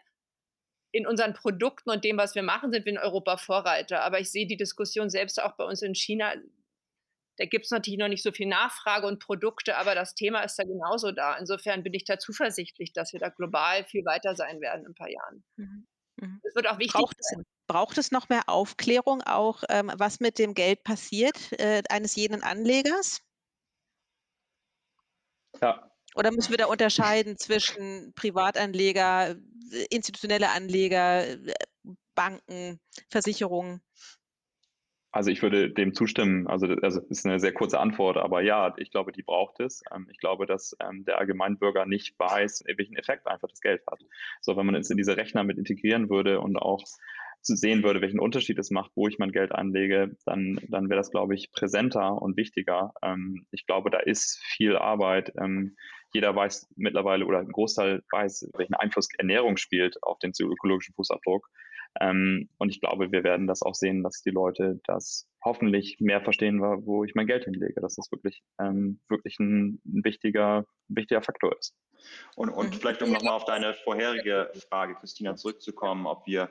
[0.94, 4.02] In unseren Produkten und dem, was wir machen, sind wir in Europa Vorreiter.
[4.04, 6.34] Aber ich sehe die Diskussion selbst auch bei uns in China.
[7.38, 10.60] Da gibt es natürlich noch nicht so viel Nachfrage und Produkte, aber das Thema ist
[10.60, 11.38] da genauso da.
[11.38, 14.96] Insofern bin ich da zuversichtlich, dass wir da global viel weiter sein werden in ein
[14.96, 15.44] paar Jahren.
[15.56, 15.88] Mhm.
[16.18, 16.42] Mhm.
[16.44, 17.44] Es wird auch wichtig braucht sein.
[17.72, 22.44] Braucht es noch mehr Aufklärung, auch ähm, was mit dem Geld passiert äh, eines jeden
[22.44, 23.22] Anlegers?
[25.62, 25.90] Ja.
[26.16, 29.38] Oder müssen wir da unterscheiden zwischen Privatanleger,
[29.90, 31.38] institutionelle Anleger,
[32.14, 33.82] Banken, Versicherungen?
[35.14, 36.48] Also ich würde dem zustimmen.
[36.48, 39.84] Also das also ist eine sehr kurze Antwort, aber ja, ich glaube, die braucht es.
[39.94, 44.00] Ähm, ich glaube, dass ähm, der Allgemeinbürger nicht weiß, welchen Effekt einfach das Geld hat.
[44.40, 46.84] So, wenn man es in diese Rechner mit integrieren würde und auch
[47.44, 51.12] sehen würde, welchen Unterschied es macht, wo ich mein Geld anlege, dann, dann wäre das,
[51.12, 52.94] glaube ich, präsenter und wichtiger.
[53.02, 55.34] Ähm, ich glaube, da ist viel Arbeit.
[55.40, 55.76] Ähm,
[56.14, 61.48] jeder weiß mittlerweile oder ein Großteil weiß, welchen Einfluss Ernährung spielt auf den ökologischen Fußabdruck.
[62.00, 66.22] Ähm, und ich glaube, wir werden das auch sehen, dass die Leute das hoffentlich mehr
[66.22, 71.22] verstehen, wo ich mein Geld hinlege, dass das wirklich, ähm, wirklich ein, ein wichtiger, wichtiger
[71.22, 71.76] Faktor ist.
[72.36, 72.74] Und, und mhm.
[72.74, 76.50] vielleicht, um nochmal auf deine vorherige Frage, Christina, zurückzukommen, ob wir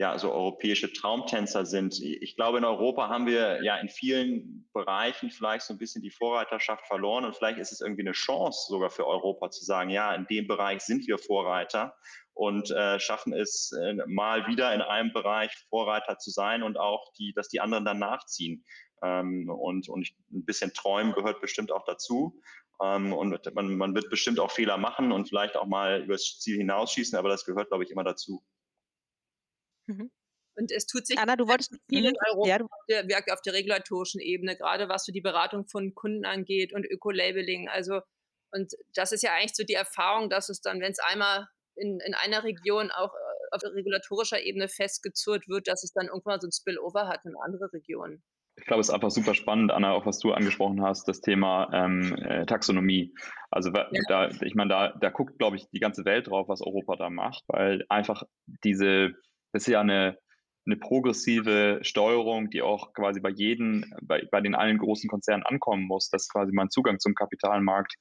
[0.00, 2.00] ja, so europäische Traumtänzer sind.
[2.00, 6.10] Ich glaube, in Europa haben wir ja in vielen Bereichen vielleicht so ein bisschen die
[6.10, 10.14] Vorreiterschaft verloren und vielleicht ist es irgendwie eine Chance sogar für Europa zu sagen, ja,
[10.14, 11.94] in dem Bereich sind wir Vorreiter
[12.32, 17.12] und äh, schaffen es äh, mal wieder in einem Bereich Vorreiter zu sein und auch
[17.18, 18.64] die, dass die anderen dann nachziehen.
[19.02, 22.40] Ähm, und, und ein bisschen träumen gehört bestimmt auch dazu.
[22.82, 26.56] Ähm, und man, man wird bestimmt auch Fehler machen und vielleicht auch mal übers Ziel
[26.56, 28.42] hinausschießen, aber das gehört, glaube ich, immer dazu.
[29.90, 30.10] Mhm.
[30.56, 32.16] Und es tut sich Anna, du wolltest viel in mhm.
[32.30, 36.24] Europa ja, auf, der, auf der regulatorischen Ebene, gerade was so die Beratung von Kunden
[36.24, 37.68] angeht und Öko-Labeling.
[37.68, 38.00] Also,
[38.52, 42.00] und das ist ja eigentlich so die Erfahrung, dass es dann, wenn es einmal in,
[42.00, 46.48] in einer Region auch äh, auf regulatorischer Ebene festgezurrt wird, dass es dann irgendwann so
[46.48, 48.22] ein Spillover hat in andere Regionen.
[48.56, 51.70] Ich glaube, es ist einfach super spannend, Anna, auch was du angesprochen hast, das Thema
[51.72, 53.14] ähm, äh, Taxonomie.
[53.50, 53.88] Also ja.
[54.08, 57.08] da, ich meine, da, da guckt, glaube ich, die ganze Welt drauf, was Europa da
[57.08, 58.24] macht, weil einfach
[58.62, 59.12] diese
[59.52, 60.18] das ist ja eine,
[60.66, 65.84] eine progressive Steuerung, die auch quasi bei jedem, bei, bei den allen großen Konzernen ankommen
[65.84, 67.94] muss, dass quasi mein Zugang zum Kapitalmarkt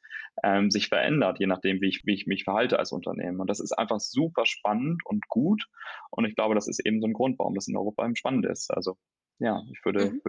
[0.43, 3.39] ähm, sich verändert, je nachdem, wie ich, wie ich mich verhalte als Unternehmen.
[3.39, 5.65] Und das ist einfach super spannend und gut.
[6.11, 8.45] Und ich glaube, das ist eben so ein Grund, warum das in Europa eben spannend
[8.45, 8.71] ist.
[8.71, 8.97] Also
[9.39, 10.21] ja, ich würde, mhm.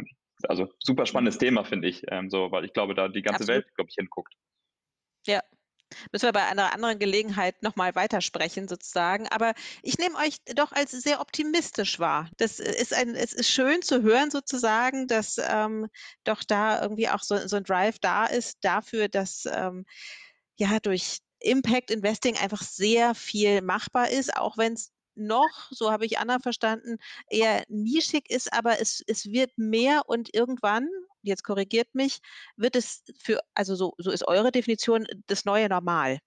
[0.44, 3.64] also super spannendes Thema, finde ich, ähm, so, weil ich glaube, da die ganze Absolut.
[3.64, 4.32] Welt, glaube ich, hinguckt.
[5.26, 5.40] Ja,
[6.12, 9.28] Müssen wir bei einer anderen Gelegenheit nochmal weitersprechen sozusagen.
[9.28, 12.30] Aber ich nehme euch doch als sehr optimistisch wahr.
[12.36, 15.88] Das ist ein, es ist schön zu hören sozusagen, dass ähm,
[16.24, 19.84] doch da irgendwie auch so, so ein Drive da ist dafür, dass ähm,
[20.56, 26.06] ja durch Impact Investing einfach sehr viel machbar ist, auch wenn es noch, so habe
[26.06, 30.88] ich Anna verstanden, eher nischig ist, aber es, es wird mehr und irgendwann,
[31.22, 32.18] jetzt korrigiert mich,
[32.56, 36.18] wird es für, also so, so ist eure Definition, das neue Normal.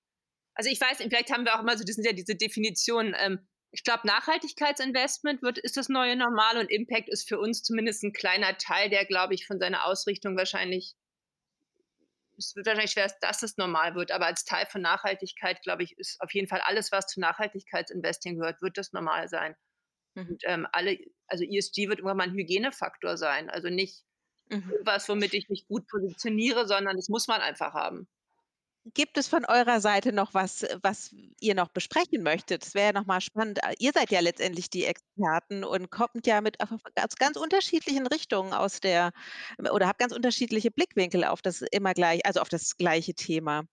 [0.56, 3.16] Also ich weiß, vielleicht haben wir auch immer so, das sind ja diese Definitionen.
[3.18, 3.40] Ähm,
[3.72, 8.14] ich glaube, Nachhaltigkeitsinvestment wird, ist das neue Normal und Impact ist für uns zumindest ein
[8.14, 10.96] kleiner Teil, der, glaube ich, von seiner Ausrichtung wahrscheinlich
[12.38, 15.98] es wird wahrscheinlich schwer, dass das normal wird, aber als Teil von Nachhaltigkeit, glaube ich,
[15.98, 19.56] ist auf jeden Fall alles, was zu Nachhaltigkeitsinvesting gehört, wird das normal sein.
[20.16, 20.28] Mhm.
[20.28, 23.50] Und ähm, alle, also ESG wird irgendwann mal ein Hygienefaktor sein.
[23.50, 24.04] Also nicht
[24.50, 24.72] mhm.
[24.84, 28.08] was, womit ich mich gut positioniere, sondern das muss man einfach haben.
[28.94, 32.64] Gibt es von eurer Seite noch was, was ihr noch besprechen möchtet?
[32.64, 33.60] Das wäre ja nochmal spannend.
[33.80, 38.82] Ihr seid ja letztendlich die Experten und kommt ja mit aus ganz unterschiedlichen Richtungen aus
[38.82, 39.14] der
[39.72, 43.64] oder habt ganz unterschiedliche Blickwinkel auf das immer gleich, also auf das gleiche Thema.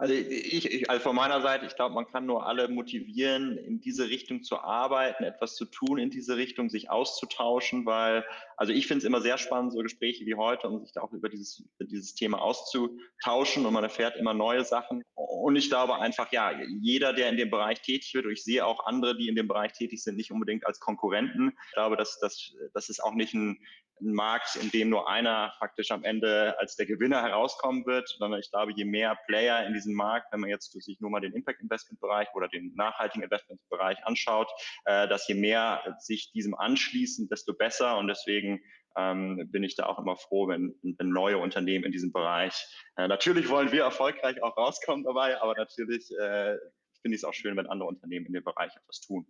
[0.00, 3.82] Also ich, ich, also von meiner Seite, ich glaube, man kann nur alle motivieren, in
[3.82, 8.24] diese Richtung zu arbeiten, etwas zu tun in diese Richtung, sich auszutauschen, weil,
[8.56, 11.12] also ich finde es immer sehr spannend, so Gespräche wie heute, um sich da auch
[11.12, 15.02] über dieses, über dieses Thema auszutauschen und man erfährt immer neue Sachen.
[15.16, 18.64] Und ich glaube einfach, ja, jeder, der in dem Bereich tätig wird, und ich sehe
[18.64, 21.52] auch andere, die in dem Bereich tätig sind, nicht unbedingt als Konkurrenten.
[21.66, 23.58] Ich glaube, dass das, das ist auch nicht ein,
[24.02, 28.40] ein Markt, in dem nur einer faktisch am Ende als der Gewinner herauskommen wird, sondern
[28.40, 31.32] ich glaube, je mehr Player in diesem Markt, wenn man jetzt sich nur mal den
[31.32, 34.48] Impact Investment Bereich oder den nachhaltigen Investment Bereich anschaut,
[34.84, 38.60] äh, dass je mehr sich diesem anschließen, desto besser und deswegen
[38.96, 43.08] ähm, bin ich da auch immer froh, wenn, wenn neue Unternehmen in diesem Bereich, äh,
[43.08, 46.56] natürlich wollen wir erfolgreich auch rauskommen dabei, aber natürlich äh,
[47.02, 49.26] finde ich es auch schön, wenn andere Unternehmen in dem Bereich etwas tun.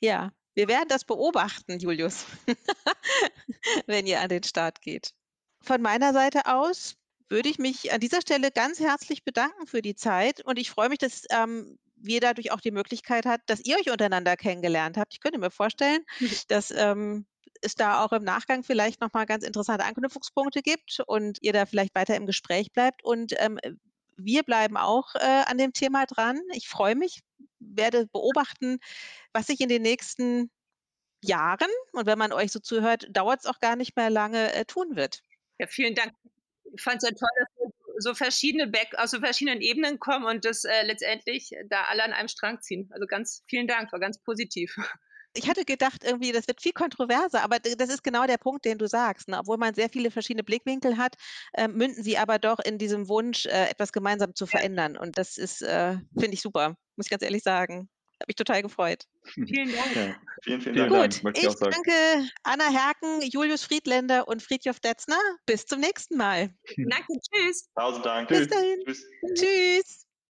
[0.00, 2.26] Ja, wir werden das beobachten, Julius,
[3.86, 5.12] wenn ihr an den Start geht.
[5.62, 6.96] Von meiner Seite aus
[7.28, 10.88] würde ich mich an dieser Stelle ganz herzlich bedanken für die Zeit und ich freue
[10.88, 15.14] mich, dass ähm, wir dadurch auch die Möglichkeit hat, dass ihr euch untereinander kennengelernt habt.
[15.14, 16.00] Ich könnte mir vorstellen,
[16.48, 17.26] dass ähm,
[17.62, 21.94] es da auch im Nachgang vielleicht nochmal ganz interessante Anknüpfungspunkte gibt und ihr da vielleicht
[21.94, 23.04] weiter im Gespräch bleibt.
[23.04, 23.58] Und ähm,
[24.16, 26.40] wir bleiben auch äh, an dem Thema dran.
[26.54, 27.20] Ich freue mich,
[27.70, 28.78] werde beobachten,
[29.32, 30.50] was sich in den nächsten
[31.24, 34.64] Jahren, und wenn man euch so zuhört, dauert es auch gar nicht mehr lange, äh,
[34.64, 35.22] tun wird.
[35.58, 36.12] Ja, vielen Dank.
[36.74, 40.24] Ich fand es ja toll, dass wir so verschiedene Back aus so verschiedenen Ebenen kommen
[40.24, 42.88] und das äh, letztendlich da alle an einem Strang ziehen.
[42.92, 44.76] Also ganz vielen Dank, war ganz positiv.
[45.34, 48.78] Ich hatte gedacht, irgendwie, das wird viel kontroverser, aber das ist genau der Punkt, den
[48.78, 49.28] du sagst.
[49.28, 49.38] Ne?
[49.38, 51.16] Obwohl man sehr viele verschiedene Blickwinkel hat,
[51.54, 54.96] äh, münden sie aber doch in diesem Wunsch, äh, etwas gemeinsam zu verändern.
[54.96, 57.88] Und das ist, äh, finde ich super, muss ich ganz ehrlich sagen.
[58.20, 59.04] Hat mich total gefreut.
[59.24, 59.96] Vielen Dank.
[59.96, 60.14] Ja,
[60.44, 61.22] vielen, vielen Dank.
[61.22, 61.92] Gut, ich, ich danke
[62.44, 65.18] Anna Herken, Julius Friedländer und Friedjof Detzner.
[65.44, 66.54] Bis zum nächsten Mal.
[66.76, 67.68] Danke, tschüss.
[67.74, 68.28] Tausend Dank.
[68.28, 68.80] Bis dahin.
[68.86, 69.04] Tschüss.
[69.34, 70.06] tschüss.